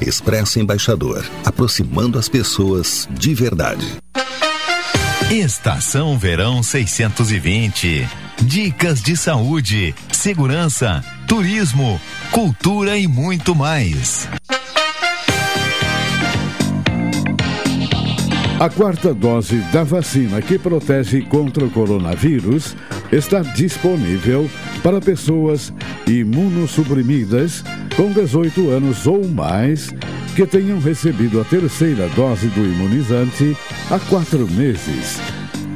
[0.00, 3.86] Expresso Embaixador, aproximando as pessoas de verdade.
[5.30, 8.08] Estação Verão 620.
[8.40, 14.28] Dicas de saúde, segurança, turismo, cultura e muito mais.
[18.60, 22.74] A quarta dose da vacina que protege contra o coronavírus
[23.10, 24.48] está disponível
[24.82, 25.72] para pessoas
[26.06, 27.64] imunossuprimidas
[27.96, 29.90] com 18 anos ou mais
[30.36, 33.56] que tenham recebido a terceira dose do imunizante
[33.90, 35.18] há quatro meses.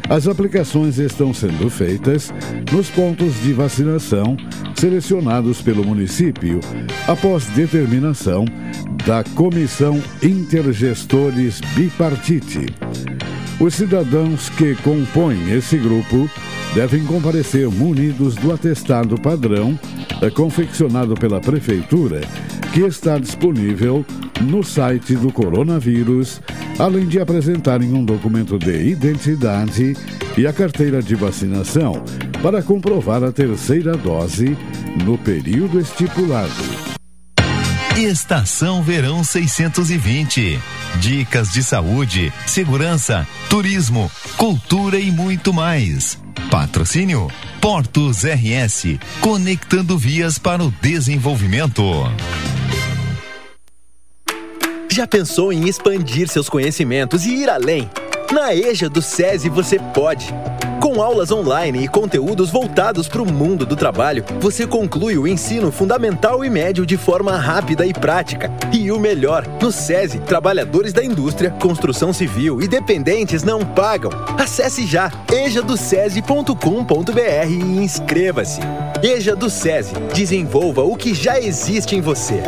[0.09, 2.33] As aplicações estão sendo feitas
[2.71, 4.37] nos pontos de vacinação
[4.75, 6.61] selecionados pelo município
[7.09, 8.45] após determinação
[9.07, 12.66] da Comissão Intergestores Bipartite.
[13.59, 16.29] Os cidadãos que compõem esse grupo
[16.74, 19.78] devem comparecer munidos do atestado padrão
[20.30, 22.20] confeccionado pela Prefeitura,
[22.73, 24.04] que está disponível
[24.42, 26.40] no site do coronavírus,
[26.79, 29.96] além de apresentarem um documento de identidade
[30.37, 32.04] e a carteira de vacinação
[32.42, 34.56] para comprovar a terceira dose
[35.04, 36.92] no período estipulado.
[37.96, 40.58] Estação Verão 620.
[40.98, 46.18] Dicas de saúde, segurança, turismo, cultura e muito mais.
[46.53, 47.29] Patrocínio
[47.63, 51.83] Portos RS, conectando vias para o desenvolvimento.
[54.90, 57.88] Já pensou em expandir seus conhecimentos e ir além?
[58.31, 60.27] Na EJA do SESI você pode.
[60.83, 65.70] Com aulas online e conteúdos voltados para o mundo do trabalho, você conclui o ensino
[65.70, 68.50] fundamental e médio de forma rápida e prática.
[68.72, 74.10] E o melhor, no SESI, trabalhadores da indústria, construção civil e dependentes não pagam.
[74.37, 78.60] Acesse já ejadocese.com.br e inscreva-se.
[79.00, 79.94] EJA do SESI.
[80.12, 82.42] Desenvolva o que já existe em você.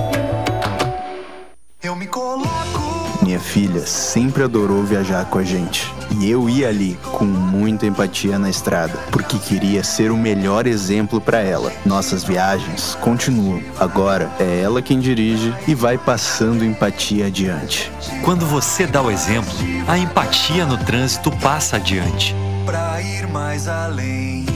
[3.34, 5.92] Minha filha sempre adorou viajar com a gente.
[6.20, 11.20] E eu ia ali com muita empatia na estrada, porque queria ser o melhor exemplo
[11.20, 11.72] para ela.
[11.84, 13.60] Nossas viagens continuam.
[13.80, 17.90] Agora é ela quem dirige e vai passando empatia adiante.
[18.22, 19.52] Quando você dá o exemplo,
[19.88, 22.36] a empatia no trânsito passa adiante.
[22.64, 24.46] Pra ir mais além.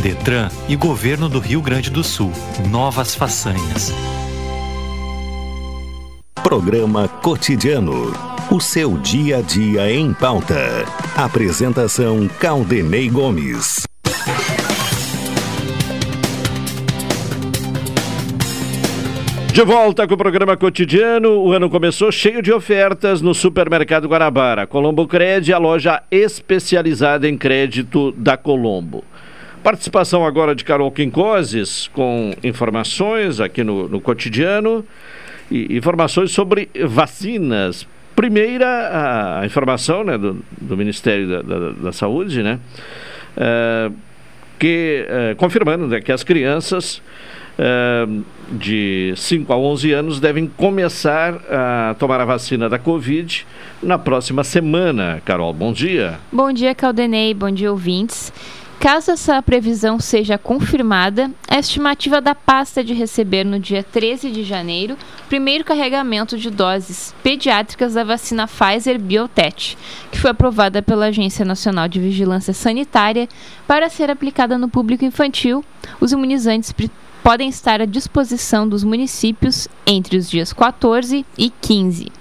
[0.00, 2.32] Detran e Governo do Rio Grande do Sul.
[2.70, 3.92] Novas façanhas.
[6.44, 8.12] Programa Cotidiano.
[8.50, 10.84] O seu dia a dia em pauta.
[11.16, 13.84] Apresentação Caldenei Gomes.
[19.54, 24.66] De volta com o programa cotidiano, o ano começou cheio de ofertas no Supermercado Guanabara.
[24.66, 29.02] Colombo Cred, a loja especializada em crédito da Colombo.
[29.62, 34.84] Participação agora de Carol Quincoses com informações aqui no, no cotidiano
[35.50, 37.86] e informações sobre vacinas.
[38.14, 42.60] Primeira a, informação né, do, do Ministério da, da, da, Saúde, né?
[43.36, 43.90] É,
[44.58, 47.02] que, é, confirmando né, que as crianças
[47.58, 48.06] é,
[48.52, 53.44] de 5 a 11 anos devem começar a tomar a vacina da Covid
[53.82, 55.20] na próxima semana.
[55.24, 56.18] Carol, bom dia.
[56.32, 57.34] Bom dia, Caldenei.
[57.34, 58.32] Bom dia, ouvintes.
[58.78, 64.30] Caso essa previsão seja confirmada, a estimativa da pasta é de receber no dia 13
[64.30, 69.78] de janeiro o primeiro carregamento de doses pediátricas da vacina Pfizer BioNTech,
[70.12, 73.26] que foi aprovada pela Agência Nacional de Vigilância Sanitária
[73.66, 75.64] para ser aplicada no público infantil.
[75.98, 76.74] Os imunizantes
[77.22, 82.12] podem estar à disposição dos municípios entre os dias 14 e 15.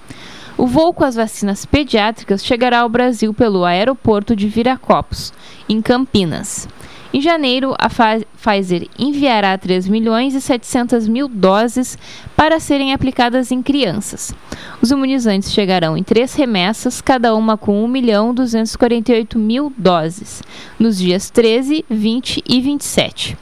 [0.58, 5.34] O voo com as vacinas pediátricas chegará ao Brasil pelo aeroporto de Viracopos,
[5.68, 6.68] em Campinas.
[7.12, 11.98] Em janeiro, a Pfizer enviará 3 milhões e 700 mil doses
[12.36, 14.34] para serem aplicadas em crianças.
[14.82, 20.42] Os imunizantes chegarão em três remessas, cada uma com 1 milhão 248 mil doses,
[20.80, 23.38] nos dias 13, 20 e 27.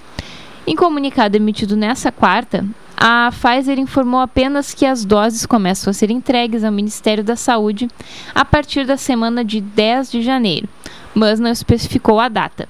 [0.68, 2.66] Em comunicado emitido nessa quarta,
[3.04, 7.88] a Pfizer informou apenas que as doses começam a ser entregues ao Ministério da Saúde
[8.36, 10.70] a partir da semana de 10 de janeiro,
[11.12, 12.68] mas não especificou a data.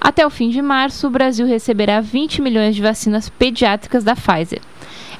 [0.00, 4.62] Até o fim de março, o Brasil receberá 20 milhões de vacinas pediátricas da Pfizer.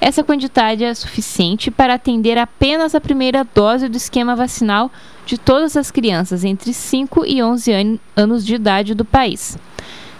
[0.00, 4.90] Essa quantidade é suficiente para atender apenas a primeira dose do esquema vacinal
[5.26, 9.58] de todas as crianças entre 5 e 11 an anos de idade do país.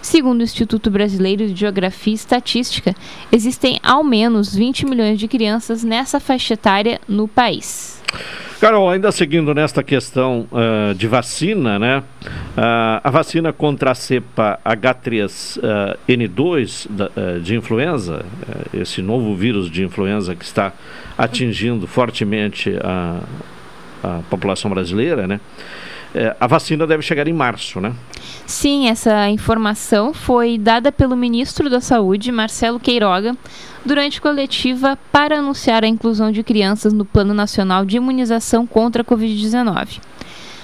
[0.07, 2.95] Segundo o Instituto Brasileiro de Geografia e Estatística,
[3.33, 8.01] existem ao menos 20 milhões de crianças nessa faixa etária no país.
[8.61, 12.05] Carol, ainda seguindo nesta questão uh, de vacina, né?
[12.57, 19.83] Uh, a vacina contra a cepa H3N2 uh, de influenza, eh, esse novo vírus de
[19.83, 20.73] influenza que está
[21.19, 23.25] atingindo fortemente a,
[24.05, 25.41] a população brasileira, né?
[26.15, 27.95] É, a vacina deve chegar em março, né?
[28.47, 33.37] Sim, essa informação foi dada pelo ministro da Saúde, Marcelo Queiroga,
[33.85, 39.05] durante coletiva para anunciar a inclusão de crianças no Plano Nacional de Imunização contra a
[39.05, 40.01] Covid-19.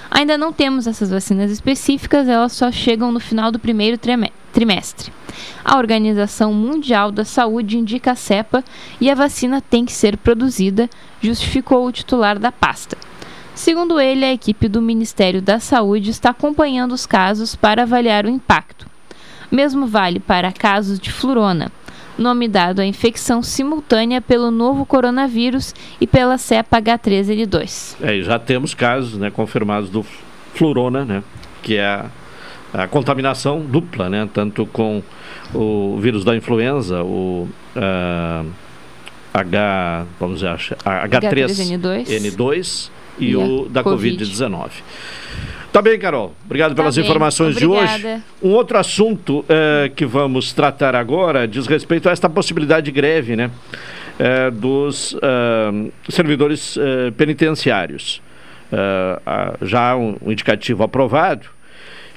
[0.09, 3.97] Ainda não temos essas vacinas específicas, elas só chegam no final do primeiro
[4.51, 5.11] trimestre.
[5.65, 8.63] A Organização Mundial da Saúde indica a cepa
[9.01, 10.89] e a vacina tem que ser produzida,
[11.19, 12.95] justificou o titular da pasta.
[13.55, 18.29] Segundo ele, a equipe do Ministério da Saúde está acompanhando os casos para avaliar o
[18.29, 18.87] impacto.
[19.51, 21.71] Mesmo vale para casos de flurona,
[22.17, 27.97] nome dado à infecção simultânea pelo novo coronavírus e pela cepa H3N2.
[28.01, 30.03] É, já temos casos né, confirmados do
[30.55, 31.23] flurona, né,
[31.61, 32.09] que é a,
[32.73, 35.03] a, contaminação dupla, né, tanto com
[35.53, 38.51] o vírus da influenza, o uh,
[39.31, 44.51] H, vamos dizer, H3N2, H3N2 e, e o da Covid-19.
[44.51, 44.83] COVID
[45.71, 46.35] tá bem, Carol.
[46.45, 47.97] Obrigado pelas tá informações Obrigada.
[47.97, 48.23] de hoje.
[48.41, 53.35] Um outro assunto é, que vamos tratar agora diz respeito a esta possibilidade de greve,
[53.35, 53.49] né?
[54.19, 56.77] É, dos uh, servidores
[57.17, 58.21] penitenciários.
[59.63, 61.47] Já um, um, indicativo aprovado.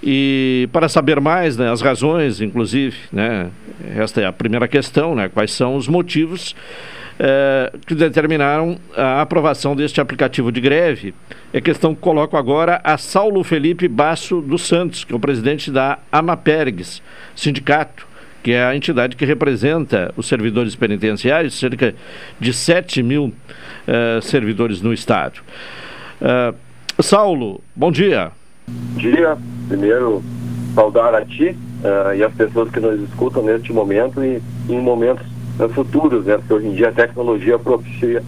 [0.02, 3.50] E para saber mais, né, as razões, inclusive, né,
[3.96, 6.54] esta é a primeira questão, né, quais são os motivos
[7.18, 11.14] eh, que determinaram a aprovação deste aplicativo de greve.
[11.52, 15.70] É questão que coloco agora a Saulo Felipe Basso dos Santos, que é o presidente
[15.70, 17.02] da Amapergs,
[17.34, 18.06] sindicato,
[18.42, 21.94] que é a entidade que representa os servidores penitenciários, cerca
[22.38, 23.32] de 7 mil
[23.86, 25.40] eh, servidores no Estado.
[26.20, 26.54] Eh,
[27.00, 28.30] Saulo, bom dia.
[28.68, 29.36] Bom dia.
[29.68, 30.22] Primeiro,
[30.74, 35.26] saudar a ti uh, e as pessoas que nos escutam neste momento e em momentos
[35.58, 36.36] uh, futuros, né?
[36.38, 38.22] Porque hoje em dia a tecnologia propicia,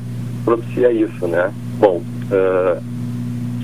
[0.45, 1.53] propicia isso, né?
[1.79, 2.83] Bom, uh,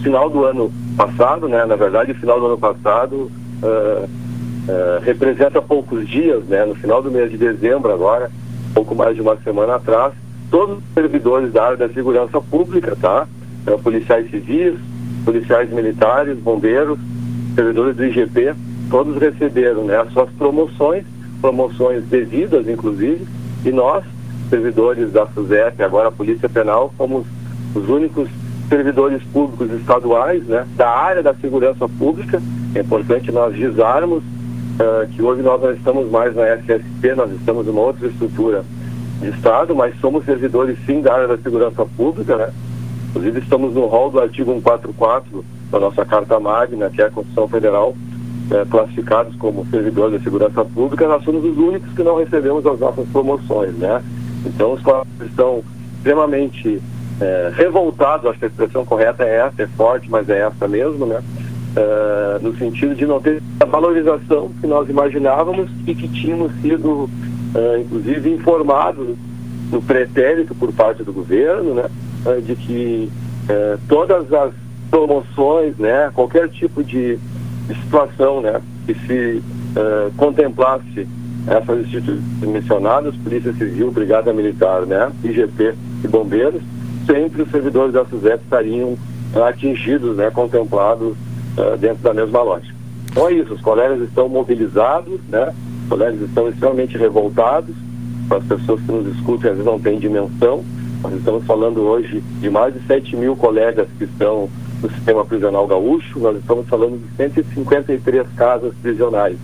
[0.03, 1.65] final do ano passado, né?
[1.65, 3.31] Na verdade, final do ano passado
[5.03, 6.65] representa poucos dias, né?
[6.67, 8.31] No final do mês de dezembro agora,
[8.75, 10.13] pouco mais de uma semana atrás,
[10.51, 13.27] todos os servidores da área da segurança pública, tá?
[13.83, 14.75] policiais civis,
[15.25, 16.99] policiais militares, bombeiros,
[17.55, 18.55] servidores do IGP,
[18.91, 21.05] todos receberam né, as suas promoções,
[21.41, 23.27] promoções devidas, inclusive,
[23.65, 24.05] e nós,
[24.51, 27.27] servidores da SUSEP, agora a Polícia Penal, fomos
[27.75, 28.29] os únicos
[28.69, 32.43] servidores públicos estaduais né, da área da segurança pública.
[32.75, 37.67] É importante nós gizarmos uh, que hoje nós não estamos mais na SSP, nós estamos
[37.67, 38.65] numa outra estrutura
[39.21, 42.53] de Estado, mas somos servidores sim da área da segurança pública, né?
[43.11, 47.49] Inclusive estamos no rol do artigo 144 da nossa Carta Magna, que é a Constituição
[47.49, 47.95] Federal,
[48.51, 52.79] é, classificados como servidores da segurança pública, nós somos os únicos que não recebemos as
[52.79, 54.03] nossas promoções, né?
[54.45, 55.63] Então os colegas estão
[55.97, 56.81] extremamente
[57.21, 61.07] é, revoltados, acho que a expressão correta é essa, é forte, mas é essa mesmo,
[61.07, 61.23] né?
[61.77, 67.09] É, no sentido de não ter a valorização que nós imaginávamos e que tínhamos sido,
[67.55, 69.17] é, inclusive, informados
[69.73, 71.85] no pretérito por parte do governo, né?
[72.27, 73.11] Eh, de que
[73.49, 74.53] eh, todas as
[74.91, 77.19] promoções, né, qualquer tipo de,
[77.73, 79.43] situação, né, que se
[79.77, 81.07] eh, contemplasse
[81.47, 86.63] essas instituições mencionadas, Polícia Civil, Brigada Militar, né, IGP e Bombeiros,
[87.07, 88.97] sempre os servidores da SUSEP estariam
[89.47, 91.17] atingidos, né, contemplados
[91.79, 92.75] dentro da mesma lógica.
[93.11, 97.75] Então é isso, os colegas estão mobilizados, né, os colegas estão extremamente revoltados,
[98.29, 100.65] para as pessoas que nos escutam às vezes não têm dimensão,
[101.03, 104.49] nós estamos falando hoje de mais de 7 mil colegas que estão
[104.85, 109.37] no sistema prisional gaúcho, nós estamos falando de 153 casas prisionais.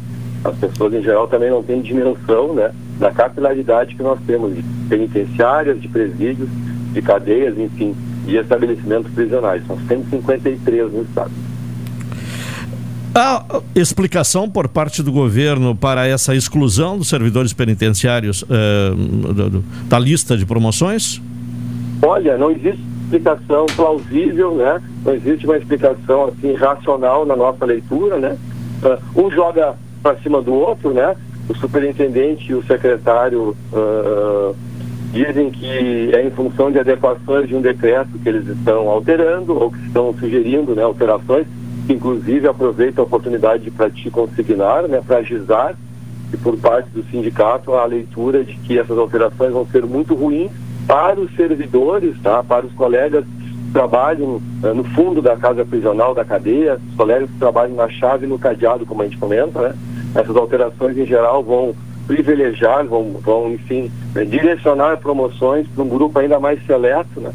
[0.44, 4.62] As pessoas em geral também não têm dimensão né, da capilaridade que nós temos de
[4.88, 6.48] penitenciárias, de presídios,
[6.92, 7.94] de cadeias, enfim,
[8.26, 9.66] de estabelecimentos prisionais.
[9.66, 11.30] São 153 no estado.
[13.14, 20.36] A explicação por parte do governo para essa exclusão dos servidores penitenciários uh, da lista
[20.36, 21.20] de promoções?
[22.02, 24.80] Olha, não existe explicação plausível, né?
[25.04, 28.38] Não existe uma explicação assim racional na nossa leitura, né?
[28.82, 31.16] Uh, um joga para cima do outro, né?
[31.48, 34.54] O superintendente e o secretário uh,
[35.12, 39.70] dizem que é em função de adequações de um decreto que eles estão alterando ou
[39.72, 40.84] que estão sugerindo, né?
[40.84, 41.46] Alterações,
[41.86, 45.02] que inclusive aproveita a oportunidade para te consignar, né?
[45.04, 45.74] Para agizar
[46.32, 50.52] e por parte do sindicato a leitura de que essas alterações vão ser muito ruins
[50.90, 52.42] para os servidores, tá?
[52.42, 57.30] para os colegas que trabalham uh, no fundo da casa prisional, da cadeia, os colegas
[57.30, 59.74] que trabalham na chave e no cadeado, como a gente comenta, né?
[60.16, 61.76] Essas alterações, em geral, vão
[62.08, 67.30] privilegiar, vão, vão enfim, né, direcionar promoções para um grupo ainda mais seleto, né?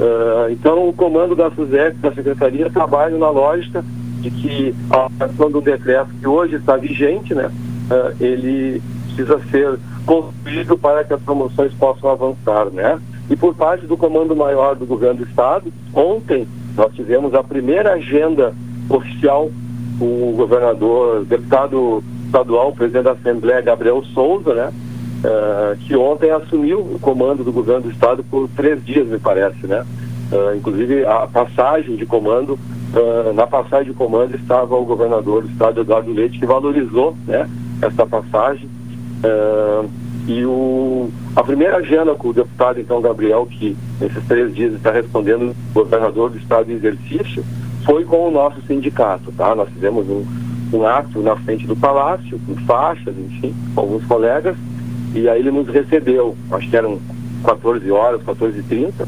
[0.00, 3.84] Uh, então, o comando da SUSEP, da Secretaria, trabalha na lógica
[4.18, 7.48] de que a ação do decreto que hoje está vigente, né?
[7.88, 8.82] Uh, ele
[9.18, 13.00] precisa ser construído para que as promoções possam avançar, né?
[13.28, 16.46] E por parte do Comando Maior do Governo do Estado, ontem
[16.76, 18.54] nós tivemos a primeira agenda
[18.88, 19.50] oficial
[19.98, 24.72] com o governador, deputado estadual, presidente da Assembleia, Gabriel Souza, né?
[25.18, 29.66] Uh, que ontem assumiu o comando do governo do estado por três dias, me parece,
[29.66, 29.84] né?
[30.30, 35.50] Uh, inclusive a passagem de comando, uh, na passagem de comando estava o governador do
[35.50, 37.50] estado, Eduardo Leite, que valorizou, né?
[37.82, 38.68] Essa passagem
[40.26, 44.90] E o, a primeira agenda com o deputado, então, Gabriel, que nesses três dias está
[44.90, 47.42] respondendo o governador do estado de exercício,
[47.84, 49.54] foi com o nosso sindicato, tá?
[49.54, 50.26] Nós fizemos um,
[50.74, 54.54] um ato na frente do palácio, com faixas, enfim, com alguns colegas,
[55.14, 56.98] e aí ele nos recebeu, acho que eram
[57.42, 59.06] 14 horas, 14h30, uh,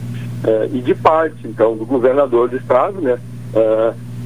[0.73, 3.19] e de parte, então, do governador do estado, né,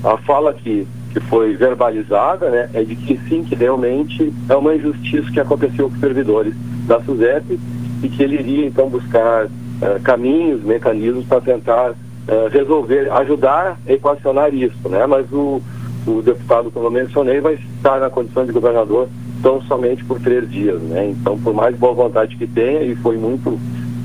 [0.05, 4.75] a fala que que foi verbalizada, né, é de que sim, que realmente é uma
[4.75, 6.53] injustiça que aconteceu com os servidores
[6.89, 7.59] da SUSEP
[8.03, 13.93] e que ele iria então buscar uh, caminhos, mecanismos para tentar uh, resolver, ajudar a
[13.93, 15.07] equacionar isso, né?
[15.07, 15.63] Mas o,
[16.05, 19.09] o deputado, como eu mencionei, vai estar na condição de governador
[19.41, 21.11] tão somente por três dias, né?
[21.11, 23.57] Então, por mais boa vontade que tenha, e foi muito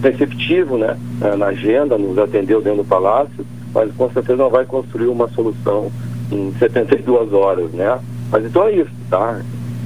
[0.04, 0.96] receptivo, né,
[1.38, 5.92] na agenda, nos atendeu dentro do palácio, mas com certeza não vai construir uma solução
[6.32, 8.00] em 72 horas, né?
[8.32, 9.42] Mas então é isso, tá?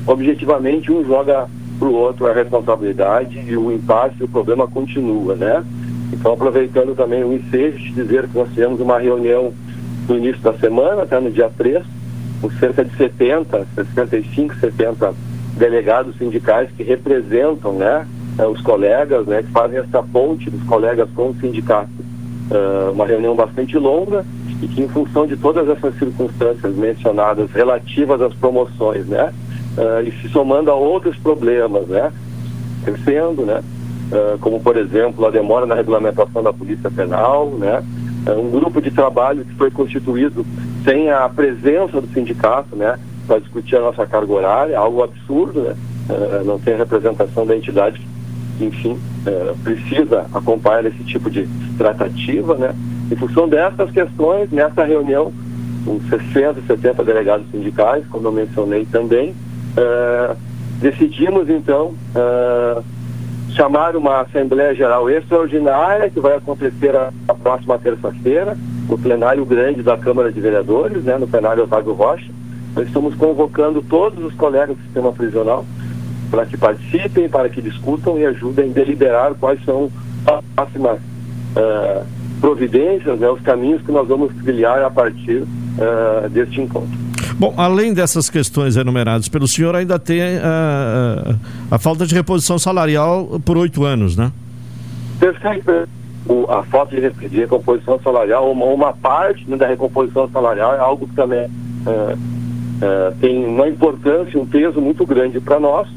[0.06, 1.48] Objetivamente um joga
[1.80, 5.64] para o outro a responsabilidade e o impasse o problema continua, né?
[6.12, 9.54] Então aproveitando também o ensejo de dizer que nós tivemos uma reunião
[10.08, 11.84] no início da semana, até no dia 3,
[12.41, 15.14] com cerca de 70, 65, 70
[15.58, 18.06] delegados sindicais que representam, né,
[18.52, 21.91] os colegas, né, que fazem essa ponte dos colegas com o sindicato.
[22.52, 24.26] Uh, uma reunião bastante longa
[24.64, 29.34] e que em função de todas essas circunstâncias mencionadas relativas às promoções, né,
[29.78, 32.14] uh, e se somando a outros problemas, né,
[32.86, 33.61] crescendo, né,
[34.11, 37.84] uh, como por exemplo a demora na regulamentação da polícia penal, né,
[38.38, 40.45] um grupo de trabalho que foi constituído
[40.86, 42.97] sem a presença do sindicato, né,
[43.28, 45.76] para discutir a nossa carga horária, algo absurdo, né,
[46.45, 48.01] não tem representação da entidade
[48.59, 51.47] enfim, é, precisa acompanhar esse tipo de
[51.78, 52.76] tratativa, né?
[53.12, 55.32] Em função dessas questões, nessa reunião,
[55.86, 59.36] com 60, 70 delegados sindicais, como eu mencionei também,
[59.76, 60.36] é,
[60.80, 62.82] decidimos então é,
[63.54, 68.58] chamar uma Assembleia Geral Extraordinária, que vai acontecer a, a próxima terça-feira,
[68.89, 72.30] no plenário grande da Câmara de Vereadores, né, no plenário Otávio Rocha.
[72.76, 75.66] Nós estamos convocando todos os colegas do sistema prisional
[76.32, 79.91] para que participem, para que discutam e ajudem a deliberar quais são
[80.26, 82.06] as próximas uh,
[82.44, 86.91] providências, né, os caminhos que nós vamos trilhar a partir uh, deste encontro.
[87.39, 91.39] Bom, além dessas questões enumeradas pelo senhor, ainda tem uh,
[91.72, 94.30] a falta de reposição salarial por oito anos, né?
[95.22, 95.88] Perfeito.
[96.28, 100.80] O, a falta de, de recomposição salarial, uma, uma parte né, da recomposição salarial é
[100.80, 101.50] algo que também
[103.22, 105.88] tem uma importância, um peso muito grande para nós,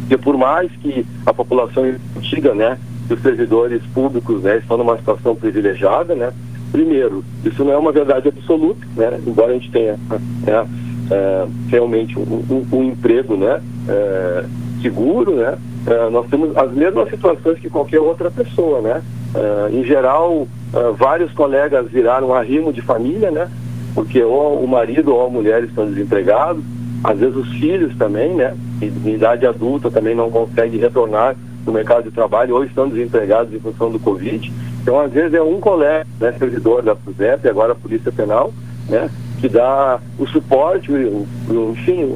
[0.00, 1.82] porque por mais que a população
[2.20, 6.32] diga, né, que os servidores públicos, né, estão numa situação privilegiada, né,
[6.72, 9.98] primeiro, isso não é uma verdade absoluta, né, embora a gente tenha
[10.44, 10.66] né,
[11.10, 14.44] é, realmente um, um, um, emprego, né, é,
[14.82, 19.02] seguro, né, é, nós temos as mesmas situações que qualquer outra pessoa, né,
[19.34, 23.48] é, em geral, é, vários colegas viraram arrimo de família, né,
[23.94, 26.62] porque ou o marido ou a mulher estão desempregados,
[27.02, 31.36] às vezes os filhos também, né, em idade adulta também não conseguem retornar
[31.66, 34.52] no mercado de trabalho ou estão desempregados em função do Covid.
[34.80, 38.54] Então, às vezes é um colega, né, servidor da FUSEP, agora a Polícia Penal,
[38.88, 39.10] né,
[39.40, 42.14] que dá o suporte, o, o, enfim,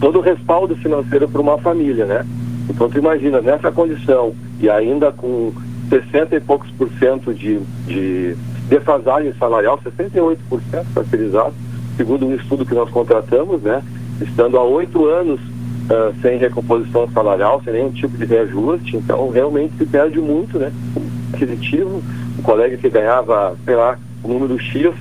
[0.00, 2.26] todo o respaldo financeiro para uma família, né?
[2.68, 5.52] Então, tu imagina, nessa condição e ainda com
[5.90, 8.36] 60 e poucos por cento de, de
[8.68, 10.38] defasagem salarial, 68%
[10.94, 11.52] para ser exato,
[11.96, 13.82] segundo um estudo que nós contratamos, né?
[14.22, 15.40] estando há oito anos
[15.90, 20.72] uh, sem recomposição salarial, sem nenhum tipo de reajuste, então realmente se perde muito, né?
[21.34, 22.02] Aquisitivo,
[22.38, 24.94] um colega que ganhava, sei lá, o número X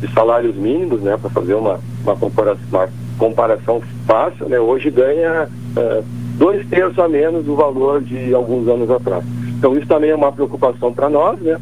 [0.00, 2.88] de salários mínimos, né, para fazer uma, uma, comparação, uma
[3.18, 6.04] comparação fácil, né, hoje ganha uh,
[6.36, 9.24] dois terços a menos do valor de alguns anos atrás.
[9.58, 11.58] Então isso também é uma preocupação para nós, né?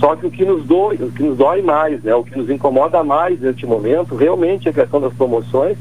[0.00, 2.50] Só que o que nos dói, o que nos dói mais, né, o que nos
[2.50, 5.78] incomoda mais neste momento, realmente é a questão das promoções,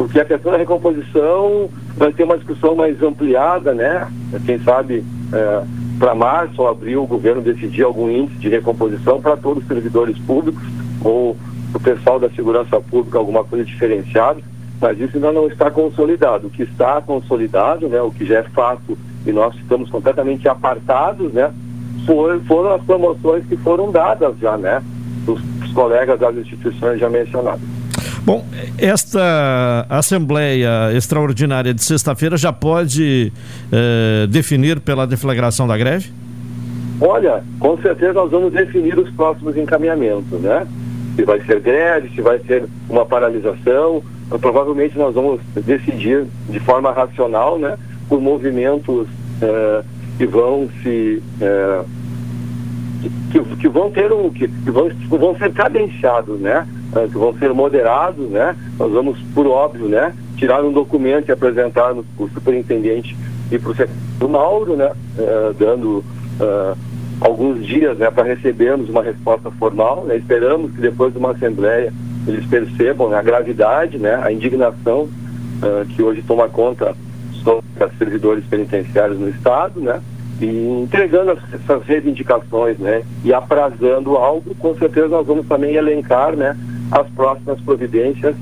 [0.00, 4.08] porque a questão da recomposição vai ter uma discussão mais ampliada, né?
[4.46, 5.62] Quem sabe é,
[5.98, 10.18] para março ou abril o governo decidir algum índice de recomposição para todos os servidores
[10.20, 10.62] públicos
[11.04, 11.36] ou
[11.74, 14.40] o pessoal da segurança pública, alguma coisa diferenciada,
[14.80, 16.46] mas isso ainda não está consolidado.
[16.46, 18.96] O que está consolidado, né, o que já é fato
[19.26, 21.52] e nós estamos completamente apartados, né,
[22.06, 24.82] foi, foram as promoções que foram dadas já, né,
[25.26, 25.42] dos
[25.74, 27.79] colegas das instituições já mencionadas.
[28.24, 28.44] Bom,
[28.78, 33.32] esta Assembleia Extraordinária de sexta-feira já pode
[33.72, 36.10] eh, definir pela deflagração da greve?
[37.00, 40.66] Olha, com certeza nós vamos definir os próximos encaminhamentos, né?
[41.16, 44.02] Se vai ser greve, se vai ser uma paralisação,
[44.38, 47.78] provavelmente nós vamos decidir de forma racional, né?
[48.06, 49.08] Por movimentos
[49.40, 49.82] eh,
[50.18, 51.82] que vão se eh,
[53.32, 56.66] que, que, vão ter um que, que vão, vão ser cadenciados, né?
[56.92, 58.56] Uh, que vão ser moderados, né?
[58.78, 63.16] Nós vamos, por óbvio, né, tirar um documento e apresentar no, o superintendente
[63.50, 66.04] e para o secretário Mauro, né, uh, dando
[66.40, 66.76] uh,
[67.20, 70.04] alguns dias, né, para recebermos uma resposta formal.
[70.04, 70.16] Né?
[70.16, 71.92] Esperamos que depois de uma assembleia
[72.26, 75.08] eles percebam né, a gravidade, né, a indignação
[75.94, 76.96] que hoje toma conta
[77.44, 80.00] sobre os servidores penitenciários no estado, né?
[80.40, 86.56] e entregando essas reivindicações, né, e aprazando algo, com certeza nós vamos também elencar, né,
[86.90, 88.34] as próximas providências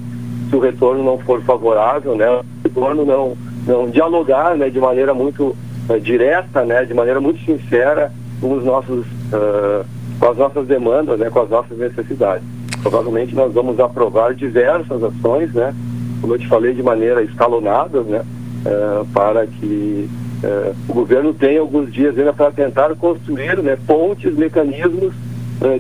[0.49, 3.36] se o retorno não for favorável, né, o retorno não,
[3.66, 5.57] não dialogar, né, de maneira muito
[5.88, 9.84] uh, direta, né, de maneira muito sincera com os nossos uh,
[10.18, 12.42] com as nossas demandas, né, com as nossas necessidades.
[12.82, 15.74] Provavelmente nós vamos aprovar diversas ações, né,
[16.20, 18.22] como eu te falei, de maneira escalonada, né,
[18.64, 20.09] uh, para que
[20.42, 25.12] uh, o governo tenha alguns dias ainda para tentar construir, né, pontes, mecanismos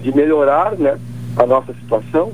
[0.02, 0.98] de melhorar, né,
[1.36, 2.32] a nossa situação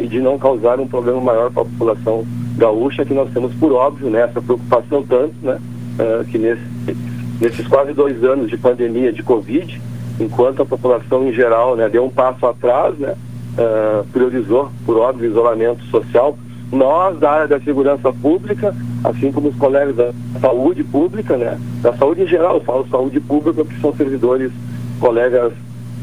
[0.00, 2.24] e de não causar um problema maior para a população
[2.56, 5.58] gaúcha, que nós temos por óbvio, né, essa preocupação tanto, né,
[6.30, 6.62] que nesse,
[7.40, 9.80] nesses quase dois anos de pandemia de Covid,
[10.20, 13.14] enquanto a população em geral né, deu um passo atrás, né,
[13.58, 16.36] uh, priorizou, por óbvio, isolamento social,
[16.70, 21.92] nós da área da segurança pública, assim como os colegas da saúde pública, né, da
[21.94, 24.52] saúde em geral, eu falo saúde pública porque são servidores,
[25.00, 25.52] colegas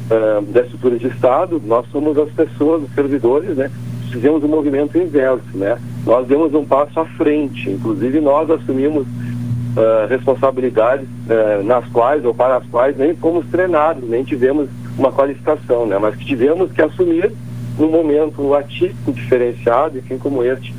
[0.10, 3.72] uh, da estrutura de Estado, nós somos as pessoas, os servidores, né,
[4.12, 10.08] fizemos um movimento inverso, né, nós demos um passo à frente, inclusive nós assumimos uh,
[10.08, 15.86] responsabilidades uh, nas quais ou para as quais nem fomos treinados, nem tivemos uma qualificação,
[15.86, 15.98] né?
[15.98, 17.32] Mas que tivemos que assumir
[17.78, 20.74] num momento atípico, diferenciado, enfim, como este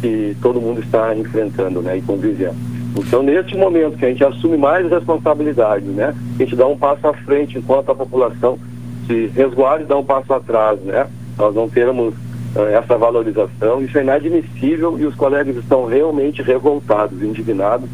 [0.00, 1.98] que todo mundo está enfrentando, né?
[1.98, 2.56] E convivendo.
[2.96, 6.14] Então, neste momento que a gente assume mais responsabilidade, né?
[6.36, 8.58] A gente dá um passo à frente enquanto a população
[9.06, 11.06] se resguarda e dá um passo atrás, né?
[11.36, 12.14] Nós não termos
[12.54, 17.88] uh, essa valorização, isso é inadmissível e os colegas estão realmente revoltados, indignados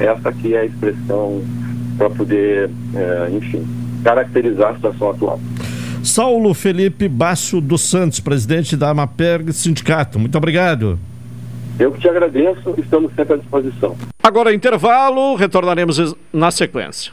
[0.00, 1.42] essa aqui é a expressão
[1.98, 3.66] para poder, é, enfim,
[4.02, 5.40] caracterizar a situação atual.
[6.02, 10.18] Saulo Felipe Basso dos Santos, presidente da Amaperg Sindicato.
[10.18, 10.98] Muito obrigado.
[11.78, 13.94] Eu que te agradeço, estamos sempre à disposição.
[14.22, 17.12] Agora intervalo, retornaremos na sequência.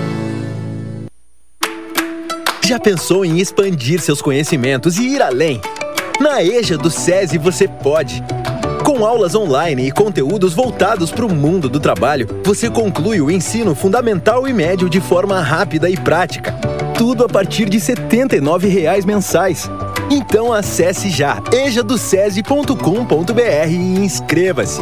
[2.71, 5.59] Já pensou em expandir seus conhecimentos e ir além?
[6.21, 8.23] Na EJA do SESI você pode.
[8.85, 13.75] Com aulas online e conteúdos voltados para o mundo do trabalho, você conclui o ensino
[13.75, 16.53] fundamental e médio de forma rápida e prática.
[16.97, 19.69] Tudo a partir de R$ 79,00 mensais.
[20.09, 24.79] Então acesse já ejadocese.com.br e inscreva-se.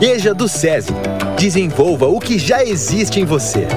[0.00, 0.94] EJA do SESI.
[1.38, 3.68] Desenvolva o que já existe em você.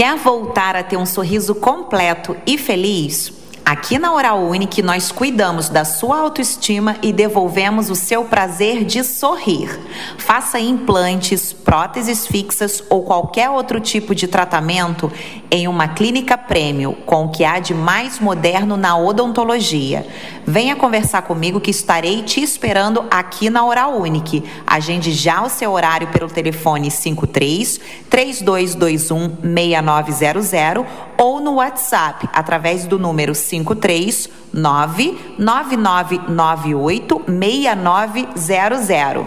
[0.00, 3.39] Quer voltar a ter um sorriso completo e feliz?
[3.70, 9.04] Aqui na Oral Unique nós cuidamos da sua autoestima e devolvemos o seu prazer de
[9.04, 9.78] sorrir.
[10.18, 15.08] Faça implantes, próteses fixas ou qualquer outro tipo de tratamento
[15.52, 20.04] em uma clínica prêmio com o que há de mais moderno na odontologia.
[20.44, 24.42] Venha conversar comigo que estarei te esperando aqui na Oral Unique.
[24.66, 32.98] Agende já o seu horário pelo telefone 53 3221 6900 ou no WhatsApp através do
[32.98, 33.32] número
[33.64, 39.26] 53 99998 6900.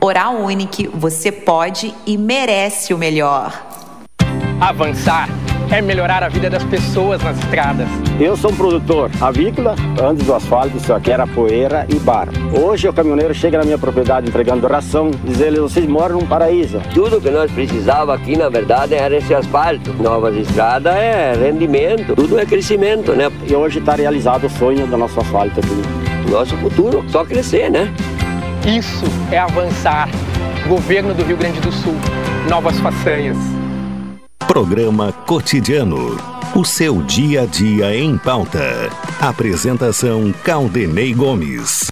[0.00, 3.75] Oral Unique, você pode e merece o melhor.
[4.60, 5.28] Avançar
[5.70, 7.88] é melhorar a vida das pessoas nas estradas.
[8.18, 12.28] Eu sou um produtor avícola, antes do asfalto isso aqui era poeira e bar.
[12.58, 16.80] Hoje o caminhoneiro chega na minha propriedade entregando ração, diz ele, vocês moram num paraíso.
[16.94, 19.92] Tudo que nós precisava aqui, na verdade, era esse asfalto.
[19.94, 23.30] Novas estradas é rendimento, tudo é crescimento, né?
[23.46, 26.30] E hoje está realizado o sonho do nosso asfalto aqui.
[26.30, 27.92] Nosso futuro, só crescer, né?
[28.64, 30.08] Isso é avançar.
[30.66, 31.94] Governo do Rio Grande do Sul.
[32.48, 33.55] Novas façanhas.
[34.40, 36.16] Programa Cotidiano.
[36.54, 38.88] O seu dia a dia em pauta.
[39.20, 41.88] Apresentação Caldenei Gomes.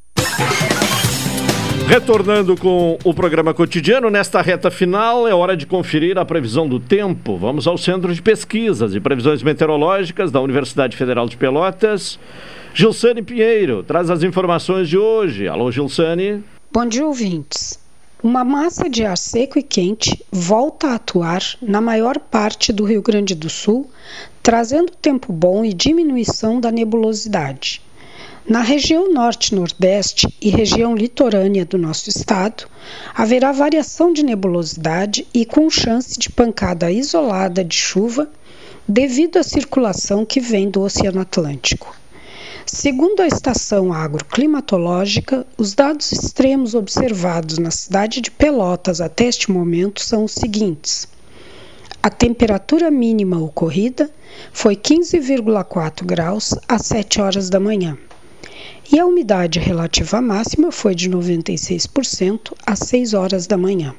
[1.89, 6.79] Retornando com o programa cotidiano, nesta reta final é hora de conferir a previsão do
[6.79, 7.37] tempo.
[7.37, 12.19] Vamos ao Centro de Pesquisas e Previsões Meteorológicas da Universidade Federal de Pelotas.
[12.73, 15.49] Gilsane Pinheiro traz as informações de hoje.
[15.49, 16.43] Alô, Gilsane.
[16.73, 17.84] Bom dia, ouvintes.
[18.25, 23.03] Uma massa de ar seco e quente volta a atuar na maior parte do Rio
[23.03, 23.87] Grande do Sul,
[24.43, 27.83] trazendo tempo bom e diminuição da nebulosidade.
[28.49, 32.67] Na região norte-nordeste e região litorânea do nosso estado,
[33.15, 38.31] haverá variação de nebulosidade e com chance de pancada isolada de chuva
[38.89, 41.95] devido à circulação que vem do Oceano Atlântico.
[42.67, 50.01] Segundo a estação agroclimatológica, os dados extremos observados na cidade de Pelotas até este momento
[50.01, 51.07] são os seguintes:
[52.03, 54.11] a temperatura mínima ocorrida
[54.51, 57.99] foi 15,4 graus às 7 horas da manhã
[58.91, 63.95] e a umidade relativa máxima foi de 96% às 6 horas da manhã.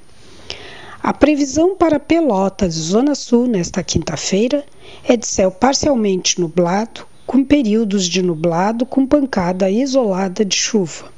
[1.04, 4.66] A previsão para Pelotas, Zona Sul, nesta quinta-feira,
[5.04, 11.12] é de céu parcialmente nublado, com períodos de nublado com pancada isolada de chuva.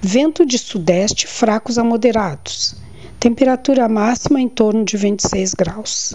[0.00, 2.76] Vento de sudeste fracos a moderados.
[3.20, 6.14] Temperatura máxima em torno de 26 graus.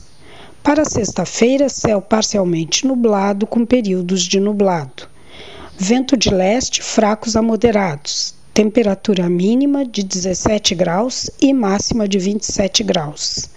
[0.61, 5.07] Para sexta-feira, céu parcialmente nublado com períodos de nublado.
[5.77, 8.35] Vento de leste fracos a moderados.
[8.53, 13.49] Temperatura mínima de 17 graus e máxima de 27 graus.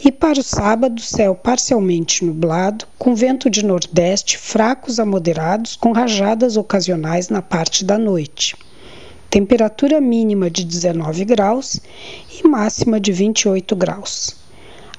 [0.00, 5.90] E para o sábado, céu parcialmente nublado, com vento de nordeste fracos a moderados, com
[5.90, 8.54] rajadas ocasionais na parte da noite.
[9.28, 11.80] Temperatura mínima de 19 graus
[12.32, 14.36] e máxima de 28 graus.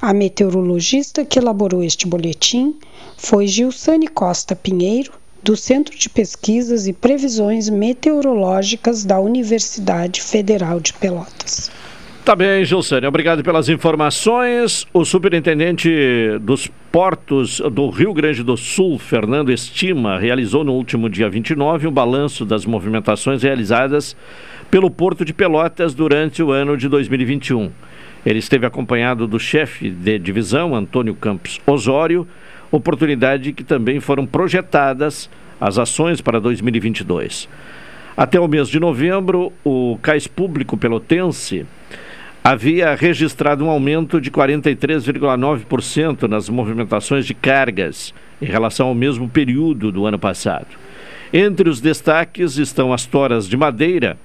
[0.02, 2.76] A meteorologista que elaborou este boletim
[3.16, 10.94] foi Gilsane Costa Pinheiro, do Centro de Pesquisas e Previsões Meteorológicas da Universidade Federal de
[10.94, 11.72] Pelotas.
[12.30, 13.08] Tá bem, Gilsane.
[13.08, 14.86] Obrigado pelas informações.
[14.94, 15.90] O superintendente
[16.42, 21.92] dos portos do Rio Grande do Sul, Fernando Estima, realizou no último dia 29 um
[21.92, 24.16] balanço das movimentações realizadas
[24.70, 27.72] pelo Porto de Pelotas durante o ano de 2021.
[28.24, 32.28] Ele esteve acompanhado do chefe de divisão, Antônio Campos Osório,
[32.70, 35.28] oportunidade que também foram projetadas
[35.60, 37.50] as ações para 2022.
[38.16, 41.66] Até o mês de novembro, o Cais Público Pelotense
[42.44, 49.92] havia registrado um aumento de 43,9% nas movimentações de cargas em relação ao mesmo período
[49.92, 50.68] do ano passado.
[51.32, 54.18] Entre os destaques estão as toras de madeira,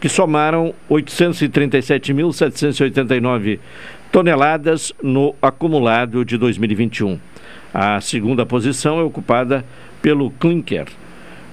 [0.00, 3.58] que somaram 837.789
[4.10, 7.20] toneladas no acumulado de 2021.
[7.74, 9.66] A segunda posição é ocupada
[10.00, 10.86] pelo clinker,